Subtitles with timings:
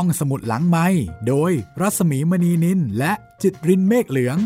[0.00, 0.86] ห้องสมุดหลังไม้
[1.28, 4.38] โดยรัสมีมณีนินและจิตรินเมฆเหลือง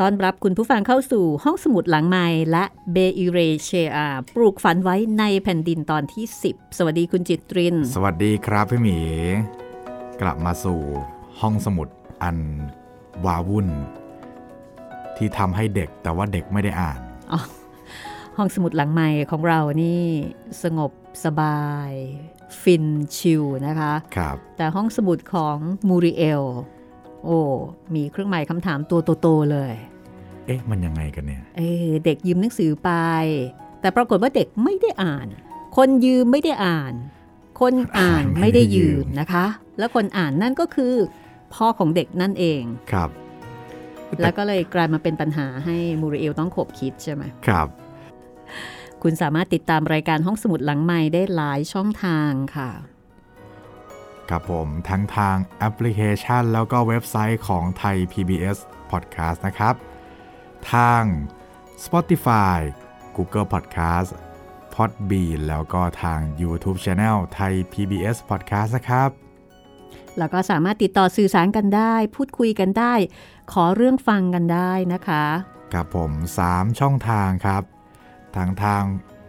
[0.00, 8.98] ตอนรับคุณผู้ฟังเข้าสู่ห้องสมุดหลังไม้และเบอิเรเชอาปลูกฝันไว้ในแผ่นดินตอนที่ 10 สวัสดีคุณจิตริน สวัสดีครับพี่หมี
[10.20, 10.80] กลับมาสู่
[11.40, 11.88] ห้องสมุด
[12.22, 12.38] อัน
[13.24, 13.68] วาวุ่น
[15.16, 17.00] ที่ทำให้เด็กแต่ว่าเด็กไม่ได้อ่าน
[17.34, 17.40] อ๋อ
[18.36, 20.02] ห้องสมุดหลังใหม่ของเรานี่
[20.62, 20.90] สงบ
[21.24, 21.90] สบาย
[22.62, 22.84] ฟิน
[23.16, 25.56] chill นะคะครับแต่ห้องสมุดของ
[25.88, 26.42] มูริเอล
[27.24, 27.38] โอ้
[27.94, 29.72] มีเครื่องหมายคำถามตัวโตๆเลย
[30.46, 32.90] เอ๊ะ มันยังไงกันเนี่ย เออเด็กยืมหนังสือไป
[33.80, 35.26] แต่ปรากฏว่าเด็กไม่ได้อ่าน
[35.76, 36.94] คนยืมไม่ได้อ่าน
[37.60, 39.46] คนอ่านไม่ได้ยืมนะคะ
[39.78, 40.94] แล้วคนอ่านนั่นก็คือ
[41.54, 43.10] พ่อของเด็กนั่นเองครับ
[44.22, 47.68] แล้วก็เลยกลายมาเป็นปัญหาให้มูริเอลต้องขบคิดใช่ไหมครับ
[49.06, 52.70] คุณสามารถติดตามรายการห้องสมุดหลังใหม่ได้หลายช่องทางค่ะ
[54.28, 58.58] ครับผมทั้งทางแอปพลิเคชัน แล้วก็เว็บไซต์ของไทย PBS
[58.90, 59.74] Podcast นะครับ
[60.72, 61.02] ทาง
[61.84, 62.58] Spotify
[63.16, 64.10] Google Podcast
[64.74, 69.10] Podbean แล้วก็ทาง YouTube Channel ไทย PBS Podcast นะครับ
[70.18, 72.94] แล้วก็สามารถติดต่อสื่อสารกันได้ พูดคุยกันได้
[73.52, 75.24] ขอเรื่องฟังกันได้นะคะ
[75.72, 76.10] ครับผม
[76.46, 77.73] 3 ช่องทางครับ
[78.36, 78.82] ทางทาง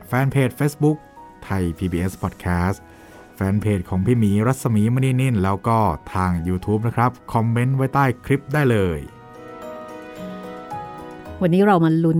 [0.08, 0.98] แฟนเพจ Facebook
[1.44, 2.78] ไทย PBS Podcast
[3.36, 5.80] แฟนเพจของพี่หมีรัศมีมณีนินแล้วก็
[6.14, 9.00] ทาง YouTube นะครับ คอมเมนต์ไว้ใต้คลิปได้เลย
[11.42, 12.20] วันนี้เรามาลุ้น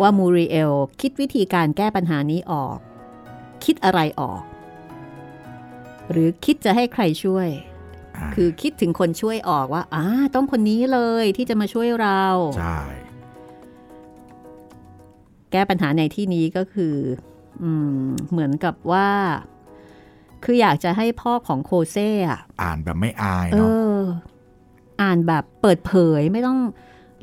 [0.00, 2.76] ว่ามูริเอลคิดวิธีการแก้ปัญหานี้ออก
[3.64, 4.42] คิดอะไรออก
[6.10, 7.48] หรือคิดจะให้ใครช่วย
[8.16, 12.24] อ่าคือคิดถึงคนช่วยออกว่าอ่าต้องคนนี้เลยที่จะมาช่วยเรา
[12.58, 12.78] ใช่
[15.52, 16.96] แก้ปัญหาในที่นี้ก็คือ
[17.62, 17.70] อื
[18.02, 19.08] มเหมือนกับว่า
[20.44, 24.00] คืออยากจะให้พ่อของโคเซ่อะอ่านแบบไม่อายเอเนาะอ
[25.02, 26.58] อ่านแบบเปิดเผยไม่ต้อง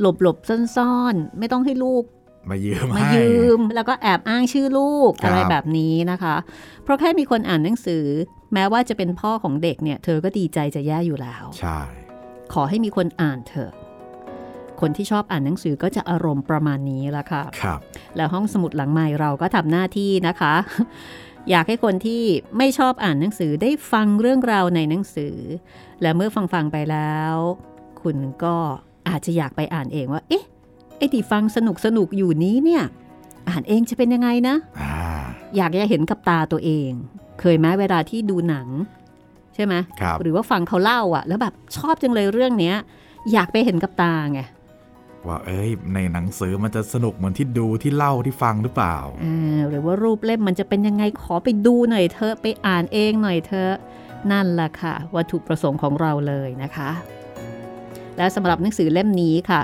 [0.02, 2.04] หลบหลบๆซ่อนๆ ไม่ต้องให้ลูก
[2.50, 6.36] มายืมมาให้ยืม แล้วก็แอบอ้างชื่อลูกครับอะไรแบบนี้นะคะ
[6.84, 8.06] เพราะแค่มีคนอ่านหนังสือ
[8.54, 11.80] แม้ว่าจะเป็นพ่อของเด็กเนี่ย เธอก็ดีใจจะแย่อยู่แล้ว ใช่
[12.54, 13.72] ขอให้มีคนอ่านเถอะ
[14.82, 17.80] คนที่ชอบอ่านหนังสือก็จะอารมณ์ประมาณนี้ละค่ะครับ
[18.16, 20.54] แล้วห้องสมุดหลังใหม่เราก็ทำหน้าที่นะคะ
[21.50, 22.24] อยากให้คนที่
[22.58, 25.36] ไม่ชอบอ่านหนังสือได้ฟังเรื่องราวในหนังสือ
[26.02, 27.36] และเมื่อฟังฟังๆไปแล้ว
[28.02, 28.56] คุณก็
[29.10, 30.44] อาจจะอยากไปอ่านเองว่า เอ๊ะ
[30.98, 32.84] ไอ้ที่ฟังสนุกสนุกๆอยู่นี้เนี่ย
[33.50, 34.94] อ่านเองจะเป็นยังไงนะอ่า
[35.56, 36.92] อยากจะเห็นกับตาตัวเอง
[37.40, 38.68] เคยไหมเวลาที่ดูหนัง
[39.56, 42.76] ใช่ไหมครับหรือว่าฟังเขาเล่าอะแล้วแบบชอบจังเลยเรื่องเนี้ย
[43.32, 44.42] อยากไปเห็นกับตาไง
[45.28, 48.98] ว่า เอ้ย ในหนังสือมันจะสนุกเหมือนที่ดูที่เล่าที่ฟังหรือเปล่า
[49.70, 53.74] หรือว่ารูปเล่มมันจะเป็นยังไงขอไปดูหน่อยเธอะไปอ่านเองหน่อยเธอะ
[54.32, 56.90] นั่นแหละค่ะ วัตถุประสงค์ของเราเลยนะคะ
[58.18, 59.62] และสำหรับหนังสือเล่มนี้ค่ะ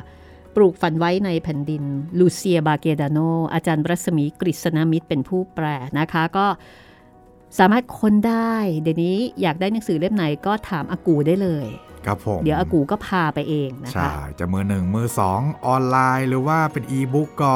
[0.55, 1.83] ปลูกฝันไว้ในแผ่นดิน
[2.19, 3.19] ลูเซียบาเกดาโน
[3.53, 5.65] อาจารย์รัศมีกฤษณมิตรเป็นผู้แปล
[5.99, 6.47] นะคะ ก็
[7.59, 11.67] สามารถค้นได้ เดี๋ยวนี้อยากได้หนังสือเล่มไหนก็ถามอากูได้เลย
[12.05, 17.53] ครับผมเดี๋ยวอากูก็พาไปเองนะใช่คะจะมือหนึ่งมือสองออนไลน์ หรือว่าเป็นอีบุ๊กก็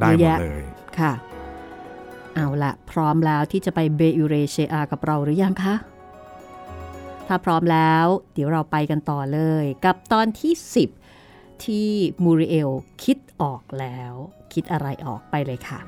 [0.00, 0.62] ได้หมเยดอะแยะเลย
[0.98, 1.12] ค่ะ
[2.34, 5.74] เอาละพร้อมแล้วที่จะไปเบยูเรเชอากับเราหรือยังคะ
[7.26, 10.52] ถ้าพร้อมแล้วเดี๋ยวเราไปกันต่อเลย กับตอนที่
[11.08, 11.88] 10 ที่
[12.24, 12.70] มูริเอล
[13.04, 14.12] คิดออกแล้ว
[14.52, 15.80] คิดอะไรออกไปเลยค่ะ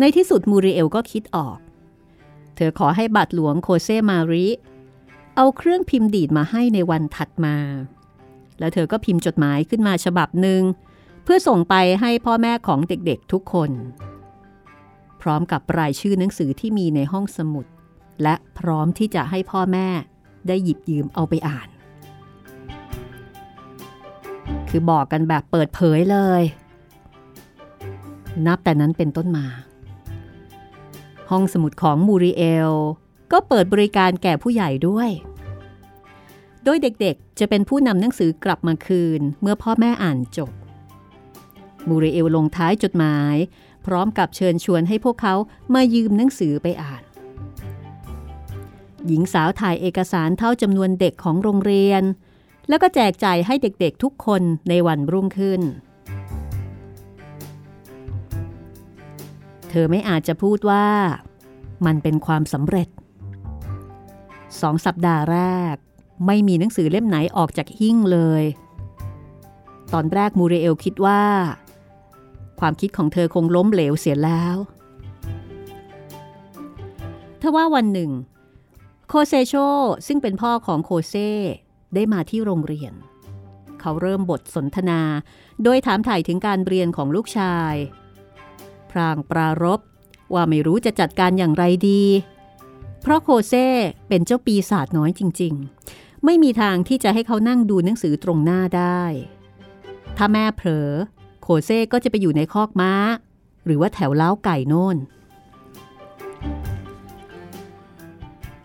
[0.00, 1.58] ในที่สุดมูริเอลก็คิดออก
[2.56, 4.46] เธอขอให้บัตรหลวงโคเซมาริ
[5.36, 7.56] เอาเครื่องพิมพ์ดีดมาให้ในวันถัดมา
[8.58, 10.62] แล้วเธอก็พิมพ์จดหมายขึ้นมาฉบับหนึ่ง
[11.24, 13.70] เพื่อส่งไปให้พ่อแม่ของเด็กๆทุกคน
[15.22, 17.66] พร้อมกับรายชื่อหนังสือที่มีในห้องสมุด
[18.22, 19.88] และพร้อมที่จะให้พ่อแม่
[20.48, 21.68] ได้หยิบยืมเอาไปอ่าน
[24.68, 26.42] คือบอกกันแบบเปิดเผยเลย
[28.46, 29.46] นับแต่นั้นเป็นต้นมา
[31.30, 32.72] ห้องสมุดของมูริเอล
[33.32, 35.10] ก็เปิดบริการแก่ผู้ใหญ่ด้วย
[36.64, 40.50] โดยเด็กๆจะเป็นผู้นำหนังสือกลับมาคืนเมื่อพ่อแม่อ่านจบ
[41.88, 43.36] มูริเอลลงท้ายจดหมาย
[43.86, 45.34] พร้อมกับเชิญชวนให้พวกเขา
[45.74, 47.02] มายืมหนังสือไปอ่าน
[49.06, 52.02] หญิงสาวถ่ายเอกสารเท่าจำนวนเด็กของโรงเรียน
[52.68, 55.60] แล้วก็แจกจ่ายให้เด็กๆทุกคนในวันรุ่งขึ้น
[59.70, 60.86] เธอไม่อาจจะพูดว่า
[61.86, 62.88] มันเป็นความสำเร็จ
[64.60, 65.40] สองสัปดาห์แร
[65.72, 65.74] ก
[66.26, 68.44] ไม่มีหนังสือเล่มไหนออกจากหิ้งเลย
[69.92, 71.22] ตอนแรกมูเรเอลคิดว่า
[72.60, 74.56] ความคิดของเธอคงล้มเหลวเสียแล้ว
[77.40, 78.10] ทว่าวันหนึ่ง
[79.08, 79.54] โคเซโช
[80.06, 81.14] ซึ่งเป็นพ่อของโคเซ
[81.94, 82.92] ได้มาที่โรงเรียน
[83.80, 85.00] เขาเริ่มบทสนทนา
[85.62, 87.74] โดยถามถ่ายถึงการเรียนของลูกชาย
[88.90, 89.80] พรางปรารบ
[90.34, 92.02] ว่าไม่รู้จะจัดการอย่างไรดี
[93.02, 93.68] เพราะโคเซ่
[94.08, 95.54] เป็นเจ้าปีศาจน้อยจริง
[95.88, 99.02] ๆ ไม่มีทางที่จะให้เขานั่งดูหนังสือตรงหน้าได้
[100.16, 100.90] ถ้าแม่เผลอ
[101.42, 102.92] โคเซ่ก็จะไปอยู่ในคอกม้า
[103.64, 104.96] หรือว่าแถวเล้าไก่โน่น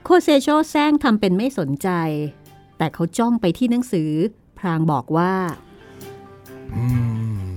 [0.03, 1.89] โคเซโชแซงทำเป็นไม่สนใจ
[2.77, 4.11] แต่เขาจ้องไปที่หนังสือ
[4.57, 5.33] พรางบอกว่า
[6.75, 6.85] อื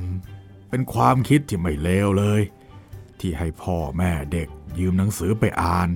[0.05, 0.07] ม
[0.71, 2.43] เป็นความคิดที่ไม่เลวเลย
[3.21, 4.49] ที่ให้พ่อแม่เด็ก
[4.79, 5.89] ยืมหนังสือไปอ่าน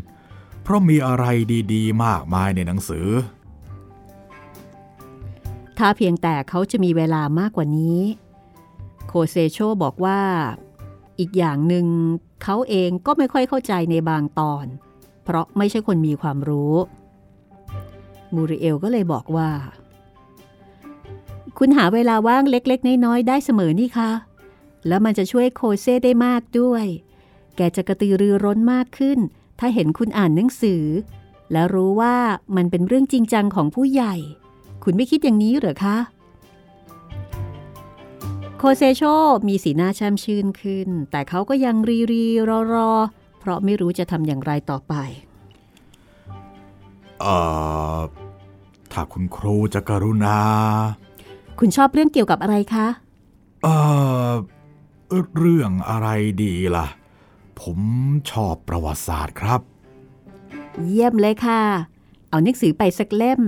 [0.62, 1.24] เพราะมีอะไร
[1.72, 3.08] ดีๆ มากมายในหนังสือ
[5.78, 8.00] ถ้าเพียงแต่เขาจะมีเวลามากกว่านี้
[9.06, 10.20] โคเซโชบอกว่า
[11.20, 11.86] อีกอย่างหนึ่ง
[12.42, 14.66] เขาเองก็ไม่ค่อยเข้าใจในบางตอน
[15.24, 16.74] เพราะไม่ใช่คนมีความรู้
[18.34, 19.50] มูริเอลก็เลยบอกว่า
[21.58, 24.10] คุณหาเวลาว่างเล็ก ๆ น้อย ๆ ได้เสมอนี่คะ
[24.86, 26.84] แล้วมันจะช่วยโคเซได้มากด้วย
[27.56, 29.18] แกจะกระตือรือร้นมากขึ้น
[29.58, 30.84] ถ้าเห็นคุณอ่านหนังสือ
[31.52, 32.16] และรู้ว่า
[32.56, 34.14] มันเป็นเรื่องจริงจังของผู้ใหญ่
[34.84, 35.96] คุณไม่คิดอย่างนี้เหรอคะ
[38.58, 39.02] โคเซโช
[39.48, 42.92] มีสีหน้าแช่มชื่นขึ้น แต่เขาก็ยังรีรีรอรอ
[43.38, 44.94] เพราะไม่รู้จะทำอย่างไรต่อไป
[47.20, 47.36] เอ่
[47.96, 47.98] อ
[48.92, 50.38] ถ้าคุณครูจะกรุณา
[51.58, 52.86] คุณชอบเรื่องเกี่ยวกับอะไรคะ
[53.62, 53.74] เอ่
[54.28, 54.30] อ
[55.38, 56.08] เรื่องอะไร
[56.42, 56.86] ดีล่ะ
[57.62, 57.80] ผม
[58.30, 59.60] ชอบประวัติศาสตร์ครับ
[60.84, 61.62] เยี่ยมเลยค่ะ
[62.28, 63.40] เอาหนังสือไปสักเล่ม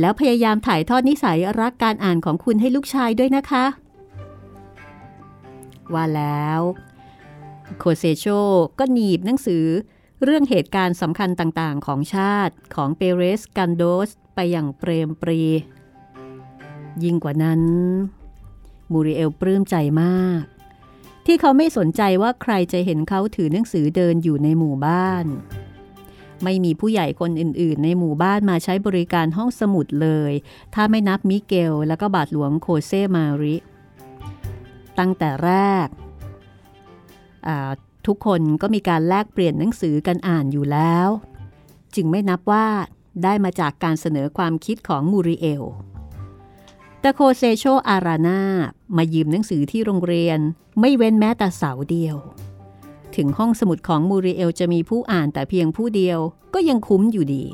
[0.00, 3.64] แล้วพยายามถ่ายทอดนิสัยรักการอ่านของคุณให้ลูกชายด้วยนะคะ
[5.94, 6.60] ว่าแล้ว
[7.78, 8.26] โคเซโช
[8.78, 9.64] ก็หนีบหนังสือ
[10.24, 15.40] เรื่องเหตุการณ์สำคัญต่างๆ ของชาติของเปเรสกันโดสไปอย่างเปรมปรี
[17.04, 17.62] ยิ่งกว่านั้น
[18.92, 20.42] มูริเอลปลื้มใจมาก
[21.26, 25.26] ที่เขาไม่สนใจว่าใครจะเห็นเขาถือหนังสือเดินอยู่ในหมู่บ้าน
[26.44, 30.32] ไม่มีผู้ใหญ่คนอื่น ๆ ในหมู่บ้านมาใช้บริการห้องสมุดเลย
[30.74, 33.56] ถ้าไม่นับมิเกลและก็บาทหลวงโคเซมาริ
[34.98, 35.52] ตั้งแต่แร
[35.86, 35.88] ก
[38.06, 41.08] ทุกคนก็มีการแลกเปลี่ยนหนังสือกันอ่านอยู่แล้ว
[41.94, 42.66] จึงไม่นับว่า
[43.22, 45.62] ได้มาจากการเสนอความคิดของมูริเอล
[47.04, 48.40] แต่โคเซโชอารานา
[48.96, 50.38] มายืมหนังสือที่โรงเรียน
[50.80, 52.16] ไม่เว้นแม้แต่เสาเดียว
[53.16, 56.18] ถึงห้องสมุดของมูริเอลจะมีผู้อ่านแต่เพียงผู้เดียว
[56.54, 57.44] ก็ยังคุ้มอยู่ดี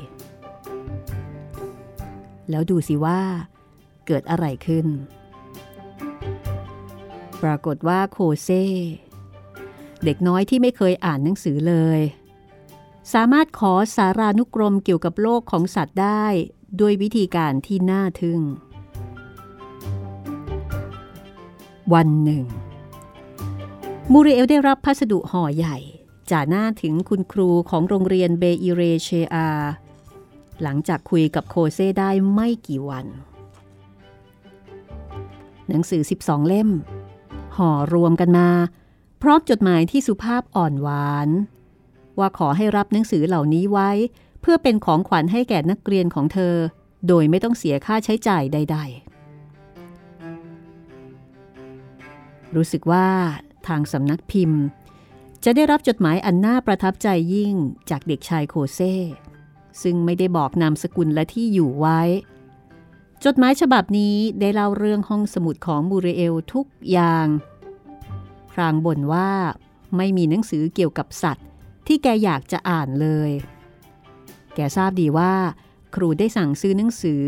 [2.49, 3.21] แล้วดูสิว่า
[4.07, 4.87] เกิดอะไรขึ้น
[7.43, 8.49] ปรากฏว่าโคเซ
[10.03, 11.99] เด็กน้อยที่ไม่เคยอ่านหนังสือเลย
[13.13, 16.25] สามารถขอสารานุกรมเกี่ยวกับโลกของสัตว์ได้
[16.79, 18.41] ด้วยวิธีการที่น่าทึ่ง
[21.93, 22.43] วันหนึ่ง
[24.11, 25.77] มูริเอลได้รับพัสดุห่อใหญ่
[26.31, 29.47] จ่าหน้าถึงคุณครูของโรงเรียนเบอิเรเชอา
[30.61, 33.05] หลังจากคุยกับโคเซได้ไม่กี่วัน
[35.67, 36.69] หนังสือ 12 เล่ม
[37.57, 38.49] ห่อรวมกันมา
[39.21, 41.29] พร้อมจดหมายที่สุภาพอ่อนหวาน
[42.19, 43.89] ว่าขอให้รับหนังสือเหล่านี้ไว้
[44.41, 46.55] เพื่อเป็นของขวัญให้แก่นักเรียนของเธอ
[47.07, 49.10] โดยไม่ต้องเสียค่าใช้จ่ายใด ๆ
[52.55, 53.07] รู้สึกว่า
[53.67, 54.61] ทางสำนักพิมพ์
[55.43, 57.53] จะได้รับจดหมายอันน่าประทับใจยิ่ง
[57.89, 58.95] จากเด็กชายโคเซ่
[59.81, 62.01] ซึ่งไม่ได้บอกนามสกุลและที่อยู่ไว้
[63.25, 67.27] จดหมายฉบับนี้ได้เล่าเรื่องห้องสมุดของบูเรเอลทุกอย่าง
[68.51, 69.31] พรางบ่นว่า
[69.97, 71.47] ไม่มีหนังสือเกี่ยวกับสัตว์
[71.87, 73.31] ที่แกอยากจะอ่านเลย
[74.55, 75.33] แกทราบดีว่า
[75.95, 77.23] ครูได้สั่งซื้อหนังสือ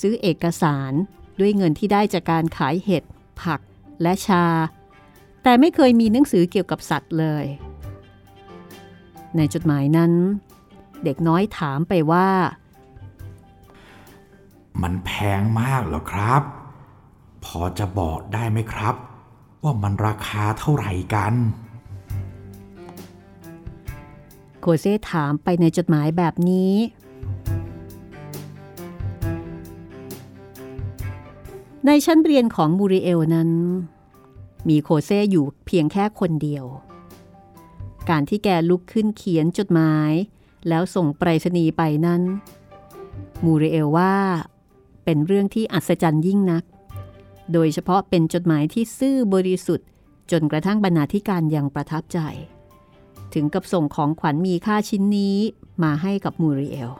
[0.00, 0.92] ซื้อเอกสาร
[1.40, 3.04] ด้วยเงินที่ได้จากการขายเห็ด
[3.42, 3.60] ผัก
[4.02, 4.44] และชา
[5.42, 7.44] แต่ไม่เคยมีหนังสือเกี่ยวกับสัตว์เลย
[9.36, 10.12] ในจดหมายนั้น
[11.04, 12.28] เด็กน้อยถามไปว่า
[14.82, 15.10] มันแพ
[15.40, 16.42] งมากเหรอครับ
[17.44, 18.94] พอจะบอกได้ไหมครับ
[19.62, 21.34] ว่ามันราคาเท่าไหร่กัน
[24.60, 26.72] โคเซ่ถามไปในจดหมายแบบนี้
[31.86, 33.50] ในชั้นเรียนของมูริเอลนั้น
[34.68, 36.64] มีโคเซ่อยู่เพียงแค่คนเดียว
[38.10, 40.12] การที่แกลุกขึ้นเขียนจดหมาย
[40.68, 42.22] แล้วส่งไปรษณีย์ไปนั้น
[43.44, 44.14] มูริเอลว่า
[45.04, 46.64] เป็นเรื่องที่อัศจรรย์ยิ่งนัก
[47.52, 49.88] โดยเฉพาะเป็นจดหมายที่ซื่อบริสุทธิ์
[50.30, 52.18] จนกระทั่งบรรณาธิการยังประทับใจ
[53.34, 55.36] ถึงกับส่งของขวัญมีค่าชิ้นนี้
[55.82, 56.90] มาให้กับมูริเอล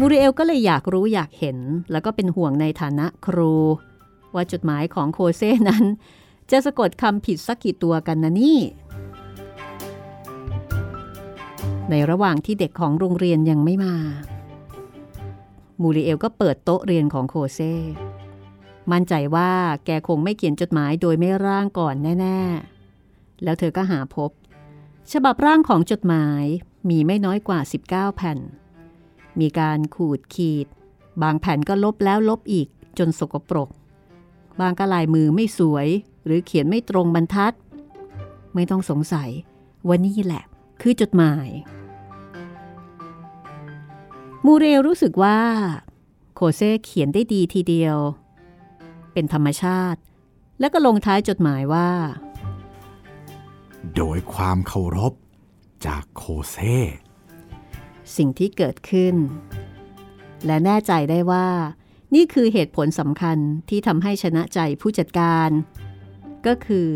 [0.00, 1.58] มูริเอลก็เลยอยากรู้อยากเห็น
[1.92, 3.54] แล้วก็เป็นห่วงในฐานะครู
[4.34, 5.84] ว่าจดหมายของโคเซ่นั้น
[6.50, 8.58] จะสะกดคำผิดสักกี่ตัวกันนะนี่
[11.90, 13.94] ในระหว่างที่เด็กของโรงเรียนยังไม่มา
[15.80, 17.74] มูริเอลก็เปิดโต๊ะเรียนของโคเซ่
[18.92, 19.50] มั่นใจว่า
[19.84, 22.40] แกคงไม่เขียนจดหมายโดยไม่ร่างก่อนแน่
[22.90, 24.30] ๆ แล้วเธอก็หาพบ
[25.12, 26.44] ฉบับร่างของจดหมาย
[26.88, 28.38] มีไม่น้อยกว่า 19 แผ่น
[29.40, 30.66] มีการขูดขีด
[31.22, 33.68] บางแผ่นก็ลบแล้วลบอีกจนสกปรก
[34.60, 35.88] บางก็ลายมือไม่สวย
[36.24, 37.52] หรือเขียนไม่ตรงบรรทัด
[38.54, 39.30] ไม่ต้องสงสัย
[39.86, 40.44] ว่านี่แหละ
[40.80, 41.48] คือจดหมาย
[44.44, 45.38] มูเรลรู้สึกว่า
[46.34, 47.96] โคเซ่เขียนได้ดีทีเดียว
[49.12, 50.00] เป็นธรรมชาติ
[50.60, 51.90] แล้วก็ลงท้ายจดหมายว่า
[53.96, 55.12] โดยความเคารพ
[55.86, 56.76] จากโคเซ่
[58.16, 59.14] สิ่งที่เกิดขึ้น
[60.46, 61.48] และแน่ใจได้ว่า
[62.14, 65.50] นี่คือเหตุผลสำคัญที่ทำให้ชนะใจผู้จัดการ
[66.46, 66.86] ก็คือ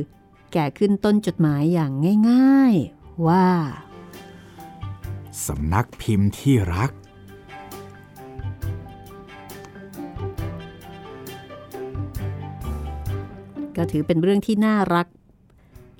[0.52, 1.92] แก่ขึ้นต้นจดหมายอย่าง
[2.30, 3.46] ง่ายๆ ว่า
[5.46, 6.90] สำนักพิมพ์ที่รัก
[13.76, 15.06] ก็ถือเป็นเรื่องที่น่ารัก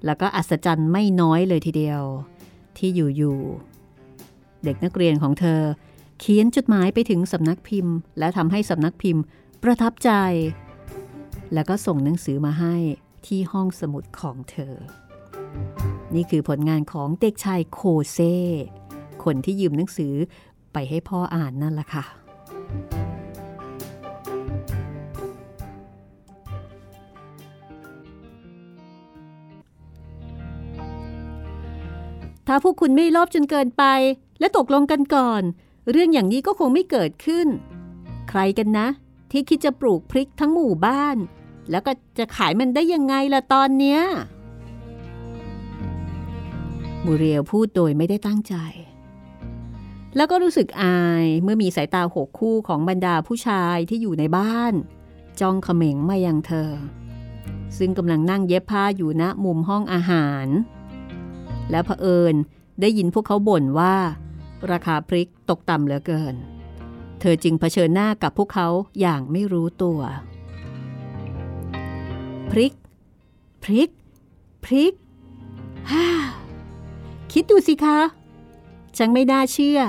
[0.04, 2.02] แล้วก็อัศจรรย์ไม่น้อยเลยทีเดียว
[2.78, 3.77] ที่อยู่ๆ
[4.64, 5.60] เด็กนักเรียนของเธอ
[6.20, 9.22] เขียนจดหมายไปถึงสำนักพิมพ์ และทำให้สำนักพิมพ์
[9.62, 10.10] ประทับใจ
[11.54, 12.76] แล้วก็ส่งหนังสือมาให้
[13.26, 14.74] ที่ห้องสมุดของเธอ
[16.14, 17.80] นี่คือผลงานของเด็กชายโค
[18.12, 18.18] เซ
[19.24, 20.14] คนที่ยืมหนังสือ
[20.72, 22.04] ไปให้พ่ออ่านนั่นแหละค่ะ
[32.46, 33.84] ถ้าพวกคุณไม่ลอบจนเกินไป
[34.40, 35.42] และตกลงกันก่อน
[35.90, 37.46] เรื่องอย่างนี้ก็คงไม่เกิดขึ้น
[38.28, 38.88] ใครกันนะ
[39.30, 41.16] ที่คิดจะปลูกพริกทั้งหมู่บ้าน
[41.70, 44.00] แล้วก็จะขายมันได้ยังไงล่ะตอนเนี้ย
[47.04, 48.54] มูเรียลพูดโดยไม่ได้ตั้งใจ
[50.16, 54.74] แล้วก็รู้สึกอายเมื่อมีสายตาหกคู่ของบรรดาผู้ชายที่อยู่ในบ้าน
[55.40, 56.72] จ้องเขม็งมายังเธอ
[57.78, 60.46] ซึ่งกำลังนั่งเย็บผ้าอยู่ณมุมห้องอาหาร
[61.70, 62.34] แล้วเผอิญ
[62.80, 63.96] ได้ยินพวกเขาบ่นว่า
[64.70, 66.34] ราคาพริกตกต่ำเหลือเกิน
[67.20, 68.68] เธอจึงเผชิญหน้ากับพวกเขา
[69.00, 70.00] อย่างไม่รู้ตัว
[72.50, 72.74] พริก
[73.62, 73.90] พริก
[74.64, 74.92] พริก
[75.90, 76.06] ฮ่า
[77.32, 77.98] คิดดูสิคะ
[78.96, 79.80] ฉันไม่น่าเชื่อ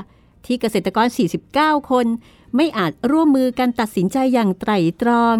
[0.45, 1.07] ที่เกษตรกร
[1.47, 2.07] 49 คน
[2.55, 5.35] ไม่อาจร่วมมือกันตัดสินใจอย่างไตร่ตรอง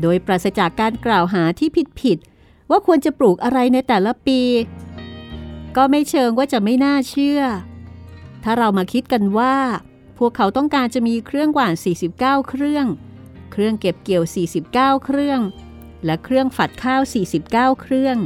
[0.00, 1.68] โดยปราศจากการกล่าวหาที่
[2.02, 4.40] ผิดๆว่าควรจะปลูกอะไรในแต่ละปี
[5.76, 7.40] ก็ไม่เชิงว่าจะไม่น่าเชื่อ
[8.48, 9.54] ถ้าเรามาคิดกันว่า
[10.18, 11.74] พวกเขาต้องการจะมีเครื่องหว่าน
[12.12, 12.86] 49 เครื่อง
[13.52, 14.24] เครื่องเก็บเกี่ยว
[14.64, 15.40] 49 เครื่อง
[16.04, 17.00] และเครื่องฝัดข้าว
[17.42, 17.50] 49
[17.82, 18.16] เครื่อง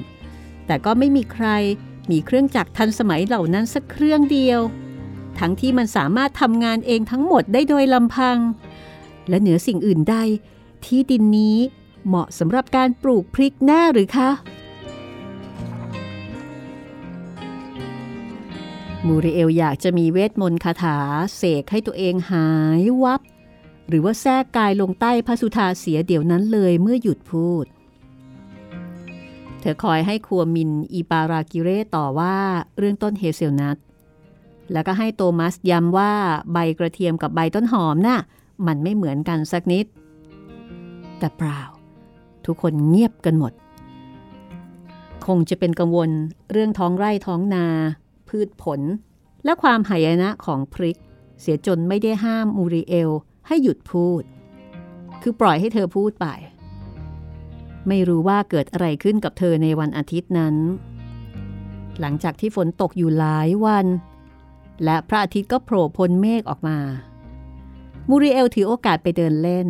[0.66, 1.46] แต่ก็ไม่มีใคร
[2.10, 4.60] มีเครื่องจักรทันสมัยเหล่านั้นสักเครื่องเดียว
[5.38, 8.38] ทั้งที่มันสามารถทำงานเองทั้งหมดได้โดยลำพัง
[9.28, 10.16] และเหนือสิ่งอื่นใด
[10.84, 11.56] ที่ดินนี้
[12.06, 14.30] เหมาะสำหรับการปลูกพริกแน่หรือคะ
[19.06, 20.98] มูริเอลอยากจะมีเวทมนต์คาถา
[21.36, 22.48] เสกให้ตัวเองหา
[22.80, 23.20] ยวับ
[23.88, 27.66] หรือว่าแทรกกายลงใต้พระสุธาเสียเดี๋ยวนั้นเลยเมื่อหยุดพูด
[29.60, 32.36] เธอคอยให้ครัวมินอีปารากิเรต่อว่า
[32.76, 33.76] เรื่องต้นเฮเซลนัท
[34.72, 36.12] แล้วก็ให้โตมัสย้ำว่า
[36.52, 38.18] ใบกระเทียมกับใบต้นหอมน่ะ
[38.66, 39.86] มันไม่เหมือนกันสักนิด
[41.18, 41.62] แต่เปล่า
[42.46, 43.52] ทุกคนเงียบกันหมด
[45.26, 46.10] คงจะเป็นกังวล
[46.50, 47.66] เรื่องท้องไร่ท้องนา
[48.30, 48.80] พืชผล
[49.44, 50.98] และความหายนะของพริก
[51.40, 53.10] เสียจนไม่ได้ห้ามมูริเอล
[53.46, 54.22] ให้หยุดพูด
[55.22, 56.26] คือปล่อยให้เธอพูดไป
[57.88, 60.56] ไม่รู้ว่าเกิดอะไรขึ้นกับเธอในวันอาทิตย์นั้น
[62.00, 63.86] หลังจากที่ฝนตกอยู่หลายวัน
[64.84, 66.78] และพระอาทิตย์ก็โผล่พ้นเมฆออกมา
[68.08, 69.68] มูริเอลถือโอกาสไปเดินเล่น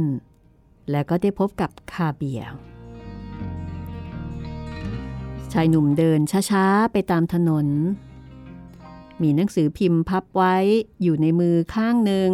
[0.90, 2.42] และก็ได้พบกับคาเบีย
[5.52, 7.66] ชายหนุ่มเดินช้าๆ ไปตามถนน
[9.22, 10.56] มีหนังสือพิมพ์พับไว้
[11.02, 12.28] อยู่ในมือข้างหนึ่ง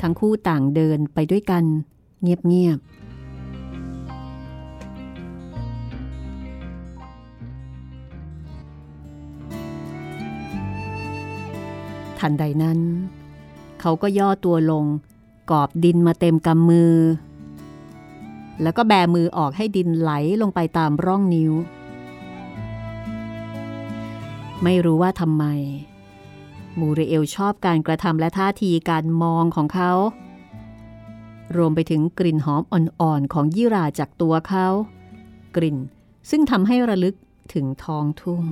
[0.00, 1.64] ทั้งคู่ต่างเดินไปด้วยกัน
[2.22, 2.96] เงียบๆ
[12.18, 12.78] ทันใดนั้น
[13.80, 14.84] เขาก็ย่อตัวลง
[15.50, 16.96] กอบดินมาเต็มกำมือ
[18.62, 21.52] แล้วก็แบมือออกให้ดินไหลลงไปตามร่องนิ้ว
[24.64, 25.44] ไม่รู้ว่าทำไม
[26.78, 29.92] มูเรเอลชอบการกระทำและท่าทีการมองของเขา
[31.56, 34.66] รวมไปถึงกลิ่นหอมอ่อนๆของยี่ราจากตัวเขา
[35.56, 35.76] กลิ่น
[36.30, 37.14] ซึ่งทำให้ระลึก
[37.54, 38.44] ถึงท้องทุ่ง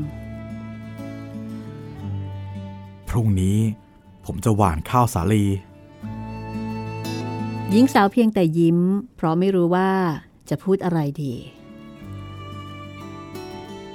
[3.09, 3.59] พรุ่งนี้
[4.25, 5.45] ผมจะหว่านข้าวสาลี
[7.71, 8.79] หญิงสาวเพียงแต่ยิ้ม
[9.17, 9.91] เพราะไม่รู้ว่า
[10.49, 11.35] จะพูดอะไรดี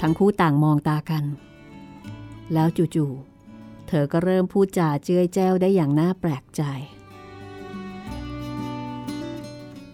[0.01, 1.23] ทั้งคู่ต่างมองตากัน
[2.53, 6.61] แล้วจู่ๆเธอก็เริ่มพูดจาเจื้อยแจ้วได้อย่างน่าแปลกใจ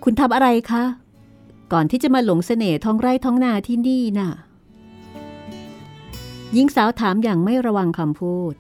[0.04, 0.84] คุณทำอะไรคะ
[1.74, 4.32] ก่อนที่จะมาหลงเสน่ห์ท้องไร่ท้องนาที่นี่น่ะ
[6.54, 8.54] หญิงสาวถามอย่างไม่ระวังคำพูด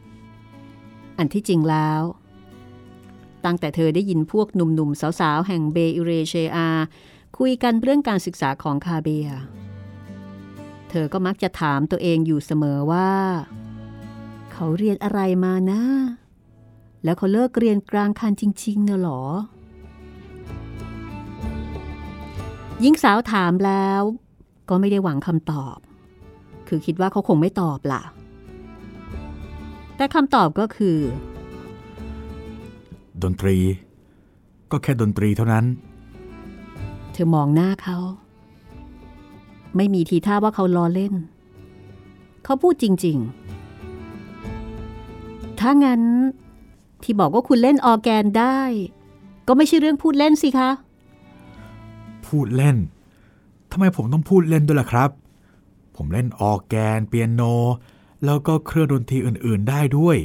[1.18, 2.02] อันที่จริงแล้ว
[3.46, 6.70] ตั้งแต่เธอได้ยินพวกหนุ่มๆ สาวๆ แห่งเบอิเรเชอา
[7.38, 9.30] คุยกันเรื่องการศึกษาของคาเบีย
[10.90, 13.12] เธอก็มักจะถามตัวเองอยู่เสมอว่า
[14.58, 15.82] เขาเรียนอะไรมานะ
[17.04, 19.22] แล้วเขาเลิกเรียนกลางคันจริงๆเนอะหรอ
[22.82, 24.02] หญิงสาวถามแล้ว
[24.70, 25.78] ก็ไม่ได้หวังคำตอบ
[26.68, 28.04] คือคิดว่าเขาคงไม่ตอบล่ะ
[29.96, 30.98] แต่คำตอบก็คือ
[33.24, 33.58] ดนตรี
[34.72, 35.66] ก็แค่ดนตรีเท่านั้น
[37.12, 37.98] เธอมองหน้าเขา
[39.76, 41.14] ไม่มีทีท่าว่าเขาล้อเล่น
[42.44, 43.45] เขาพูดจริง ๆ
[45.68, 46.02] ถ้างั้น
[47.04, 48.60] ที่บอกว่าคุณเล่นออร์แกนได้
[49.48, 50.70] ก็ไม่ใช่เรื่องพูดเล่นสิคะ
[52.28, 52.78] พูดเล่น
[53.72, 55.10] ทำไมผมต้องพูดเล่นด้วยล่ะครับ
[55.96, 57.42] ผมเล่นออร์แกน เปียโน
[58.26, 60.18] แล้วก็เครื่องดนตรีอื่น ๆ ได้ด้วย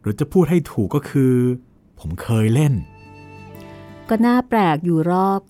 [0.00, 1.32] หรือจะพูดให้ถูกก็คือ
[2.00, 2.72] ผมเคยเล่น
[4.08, 5.40] ก็น่าแปลกอยู่รอก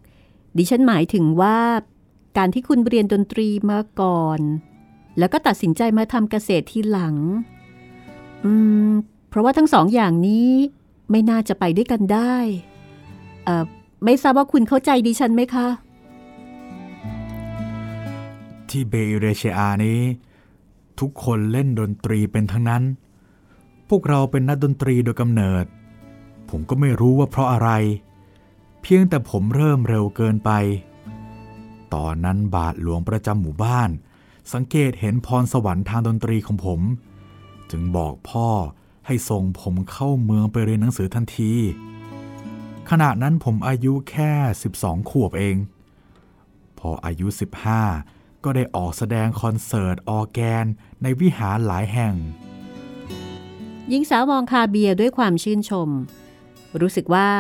[0.56, 1.58] ดิฉันหมายถึงว่า
[2.36, 4.40] การที่คุณเรียนดนตรีมาก่อน
[5.18, 7.16] แล้วก็ตัดสินใจมาทำเกษตรทีหลัง
[8.44, 8.52] อื
[8.88, 8.90] ม
[9.28, 10.50] เพราะว่าทั้งสองอย่างนี้
[11.10, 12.34] ไม่น่าจะไปด้วยกันได้
[13.44, 13.64] เอ่อ
[14.04, 15.68] ไม่ทราบว่าคุณเข้าใจดิฉันไหมคะ
[18.68, 20.00] ที่เบอิเรเชียนี้
[21.00, 22.82] ทุกคนเล่นดนตรีเป็นทั้งนั้น
[23.88, 25.64] พวกเราเป็นนักดนตรีโดยกำเนิด
[26.50, 27.70] ผมก็ไม่รู้ว่าเพราะอะไร
[28.82, 30.50] เพียงแต่ผมเริ่มเร็วเกินไป
[31.94, 33.90] ตอนนั้นบาทหลวงประจำหมู่บ้าน
[34.52, 36.80] สังเกตเห็นพรสวรรค์ทางดนตรีของผม
[37.70, 38.48] จึงบอกพ่อ
[39.06, 41.52] ให้ส่งผมเข้าเมืองไปเรียนหนังสือทันที
[42.90, 44.32] ขณะนั้นผมอายุแค่
[44.72, 45.56] 12 ขวบเอง
[46.78, 47.26] พออายุ
[47.86, 50.64] 15 ก็ได้ออกแสดงคอนเสิร์ตออแกน
[51.02, 52.14] ในวิหารหลายแห่ง
[53.88, 55.88] หญิงสาวมองคาเบียด้วยความชื่นชม
[56.80, 57.30] รู้สึกว่า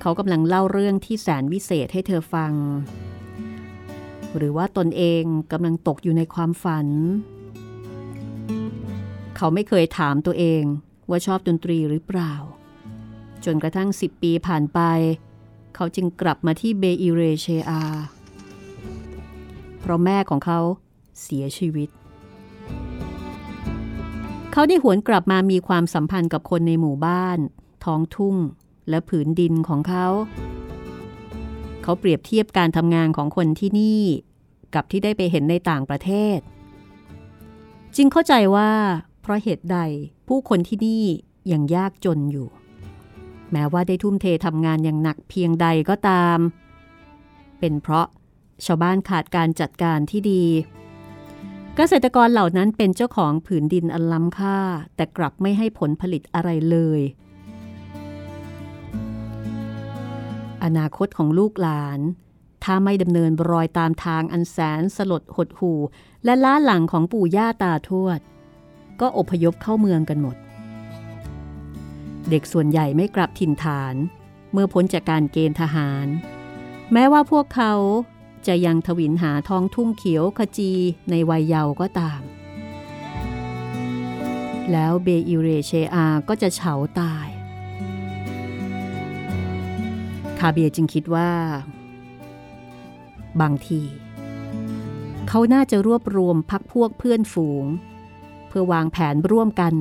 [0.00, 2.52] เขากำลังเล่าเรื่องที่แสนวิเศษให้เธอฟัง
[4.36, 6.86] หรือว่าตนเองกำลังตกอยู่ในความฝัน
[9.44, 10.62] เขาไม่เคยถามตัวเอง
[11.10, 12.34] ว่าชอบดนตรีหรือเปล่า
[13.44, 14.80] จนกระทั่งสิบปีผ่านไป
[15.74, 17.82] เขาจึงกลับมาที่เบอิเรเชอา
[19.80, 20.60] เพราะแม่ของเขา
[21.22, 21.88] เสียชีวิต
[24.52, 27.38] เขาได้หวนกลับมามีความสัมพันธ์กับคนในหมู่บ้าน
[27.84, 28.36] ท้องทุ่ง
[28.88, 30.06] และผืนดินของเขา
[31.82, 34.02] เขาเปรียบเทียบการทำงานของคนที่นี่
[34.74, 36.38] กับที่ได้ไปเห็นในต่างประเทศ
[37.96, 38.72] จึงเข้าใจว่า
[39.22, 39.78] เพราะเหตุใด
[40.28, 41.04] ผู้คนที่นี่
[41.52, 42.48] ยังยากจนอยู่
[43.52, 46.38] แม้ว่าได้ทุ่มเททำงานอย่างหนักเพียงใดก็ตาม
[47.58, 48.06] เป็นเพราะ
[48.64, 50.44] ชาวบ้านขาดการจัดการที่ดี
[51.76, 54.58] เกษตรกรเหล่านั้นเป็นเจ้าของผืนดินอันล้ำค่า
[54.96, 57.00] แต่กลับไม่ให้ผลผลิตอะไรเลย
[60.64, 62.00] อนาคตของลูกหลาน
[62.64, 65.80] ถ้าไม่ดำเนินรอยตามทางอันแสนสลดหดหู่
[66.24, 68.20] และล้าหลังของปู่ย่าตาทวด
[69.00, 70.36] ก็อพยพเข้าเมืองกันหมด
[72.30, 73.94] เด็กส่วนใหญ่ไม่กลับถิ่นฐาน
[74.52, 76.06] เมื่อพ้นจากการเกณฑ์ทหาร
[76.92, 77.74] แม้ว่าพวกเขา
[78.46, 80.72] จะยังทวินหาท้องทุ่งเขียวขจี
[81.10, 82.22] ในวัยเยาว์ก็ตาม
[84.72, 87.28] แล้วเบอิเรเชอาก็จะเฉาตาย
[90.38, 91.30] คาเบียจึงคิดว่า
[93.40, 93.82] บางที
[95.28, 97.64] เขาน่าจะรวบรวมพักพวกเพื่อนฝูง
[98.52, 99.74] พื่อวางแผนร่วมกัน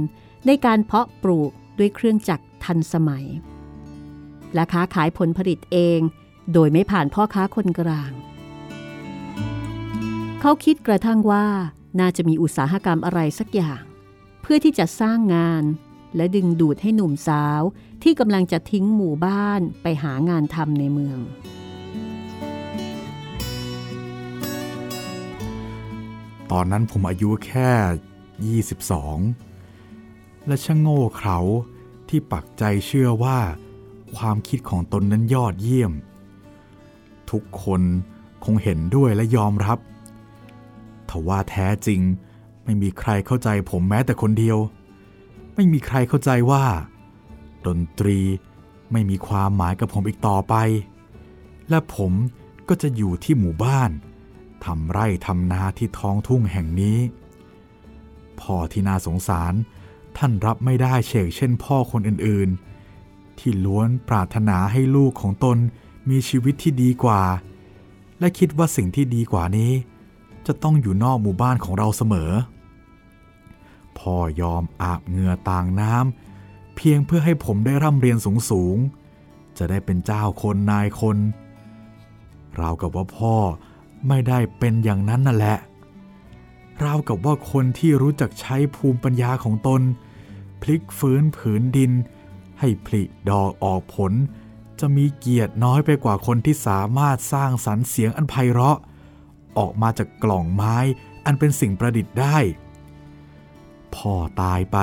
[0.45, 3.25] ในการเพาะปลูกด้วยเครื่องจักรทันสมัย
[4.53, 5.99] และค้าขายผลผลิตเอง
[6.53, 8.11] โดยไม่ผ่านพ่อค้าคนกลาง
[10.39, 11.45] เขาคิดกระทั่งว่า
[11.99, 13.81] น่าจะมีอุตสาหกรรมอะไรสักอย่าง
[14.41, 15.63] เพื่อที่จะสร้างงาน
[16.15, 17.61] และดึงดูดให้หนุ่มสาว
[18.03, 21.19] ที่กำลังจะทิ้งหมู่บ้านไปหางานทำในเมือง
[26.51, 27.69] ตอนนั้นผมอายุแค่
[28.41, 31.39] 22 และช่างโง่เขลา
[32.09, 33.39] ที่ปักใจเชื่อว่า
[34.17, 35.91] ความคิดของตนนั้นยอดเยี่ยม
[37.31, 37.81] ทุกคน
[38.43, 39.79] คงเห็นด้วยและยอมรับ
[41.09, 42.01] ทว่าแท้จริง
[42.63, 44.57] ไม่มีใครเข้าใจผมแม้แต่คนเดียว
[45.55, 46.65] ไม่มีใครเข้าใจว่า
[47.65, 48.19] ดนตรี
[48.91, 50.55] ไม่มีความหมายกับผมอีกต่อไป
[51.69, 52.11] และผม
[52.69, 53.91] ก็จะอยู่ที่หมู่บ้าน
[54.65, 56.97] ทำไร่ทำนาที่ท้องทุ่งแห่งนี้
[58.41, 59.53] พ่อที่น่าสงสาร
[60.17, 65.57] ท่านรับไม่ได้เฉกเช่นพ่อคนอื่นๆ ที่ล้วนปรารถนาให้ลูกของตน
[66.09, 67.21] มีชีวิตที่ดีกว่า
[68.19, 69.71] และคิดว่าสิ่งที่ดีกว่านี้
[70.47, 72.31] จะต้องอยู่นอกหมู่บ้านของเราเสมอ
[73.97, 81.17] พ่อยอมอาบเหงื่อต่างน้ำเพียงเพื่อให้ผมได้ร่ำเรียนสูงๆ จะได้เป็นเจ้าคนนายคน
[82.59, 83.35] ราวกับว่าพ่อ
[84.07, 85.57] ไม่ได้เป็นอย่างนั้นนั่นแหละ
[86.85, 89.81] ราวกับว่าคนที่รู้จักใช้ภูมิปัญญาของตน
[90.61, 91.91] พลิกฟื้นผืนดิน
[92.59, 94.13] ให้ผลิดอกออกผล
[94.79, 98.77] จะมีเกียรติน้อยไปกว่าคนที่สามารถสร้างสรรค์เสียงอันไพเราะ
[99.57, 100.77] ออกมาจากกล่องไม้
[101.25, 102.37] อันเป็นสิ่งประดิษฐ์ได้
[103.95, 104.77] พ่อตายไป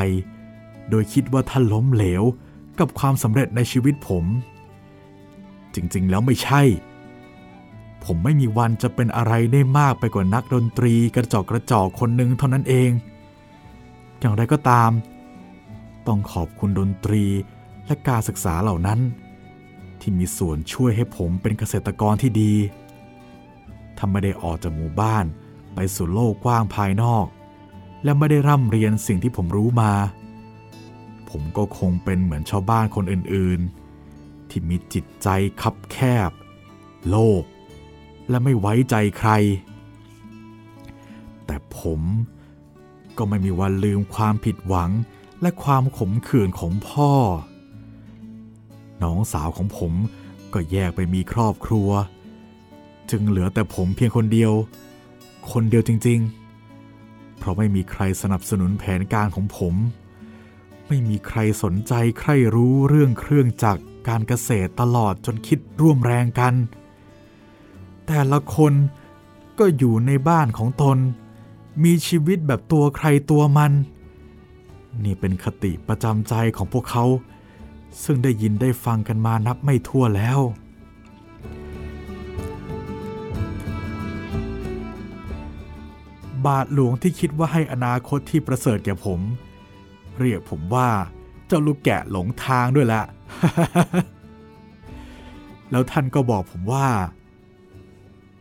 [0.90, 2.24] โดยคิดว่าท่านล้มเหลว
[2.78, 4.24] กับความสำเร็จในชีวิตผม
[5.74, 6.62] จริงๆแล้วไม่ใช่
[8.04, 12.90] ผมไม่มีวันจะเป็นอะไรได้มากไปกว่านักดนตรีกระจอกกระจอกคนหนึ่งเท่านั้นเอง
[14.18, 14.90] อย่างไรก็ตาม
[16.06, 17.24] ต้องขอบคุณดนตรี
[17.86, 19.00] และการศึกษาเหล่านั้น
[20.00, 22.54] ที่มีส่วนช่วยให้ผมเป็นเกษตรกรที่ดี
[23.96, 25.24] ถ้าไม่ได้ออกจากหมู่บ้าน
[25.74, 27.26] ไปสู่โลกกว้างภายนอก
[28.04, 29.92] และไม่ได้ร่ำเรียนสิ่งที่ผมรู้มา
[31.30, 35.28] ผมก็คงเป็นเหมือนชาวบ้านคนอื่นๆ ที่มีจิตใจ
[35.62, 35.96] คับแค
[36.28, 36.30] บ
[37.08, 37.44] โลภ
[38.30, 39.30] และไม่ไว้ใจใคร
[41.46, 42.00] แต่ผม
[43.18, 44.90] ก็ไม่มีวันลืมความผิดหวัง
[45.42, 47.12] และความขมขื่นของพ่อ
[49.02, 49.92] น้องสาวของผม
[50.52, 51.88] ก็แยกไปมีครอบครัว
[53.10, 54.52] จึงเหลือแต่ผมเพียงคนเดียว
[55.52, 56.20] คนเดียวจริง
[56.78, 59.74] ๆ เพราะไม่มีใครสนับสนุนแผนการของผม
[60.88, 66.54] ไม่มีใครสนใจใครรู้เรื่องเครื่องจักรการเกษตรตลอดจนคิดร่วมแรงกัน
[68.08, 68.74] แต่ละคน
[69.58, 70.98] ก็อยู่ในบ้านของตน
[71.84, 73.72] มีชีวิตแบบตัวใครตัวมัน
[75.04, 77.04] นี่เป็นคติประจำใจของพวกเขา
[78.02, 80.38] ซึ่งได้ยินได้ฟังกันมานับไม่ทั่วแล้ว
[86.46, 89.20] บาทหลวงที่คิดว่าให้อนาคตที่ประเสริฐแก่ผม
[90.18, 90.88] เรียกผมว่า
[91.46, 93.02] เจ้าลูกแกะหลงทางด้วยละ
[95.70, 96.88] แล้วท่านก็บอกผมว่า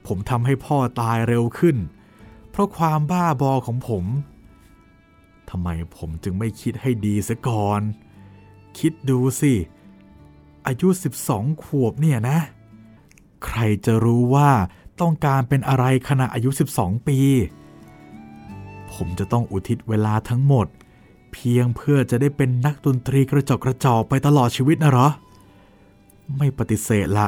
[0.07, 1.77] ผมทำให้พ่อตายเร็วขึ้น
[2.51, 4.05] เพราะความบ้าบอของผม
[5.49, 7.81] ทำไมผมจึงไม่คิดให้ดีเสียก่อน
[8.79, 9.53] คิดดูสิ
[10.67, 10.87] อายุ
[11.25, 12.39] 12 ขวบเนี่ยนะ
[13.45, 14.49] ใครจะรู้ว่า
[15.01, 17.19] ต้องการเป็นอะไรขณะอายุ 12 ปี
[18.93, 20.67] ผมจะต้องอุทิศเวลาทั้งหมด
[21.33, 25.07] เพียงเพื่อจะได้เป็นนักดนตรีกระจอกกระจอกไปตลอดชีวิตนะหรอ
[26.37, 27.27] ไม่ปฏิเสธละ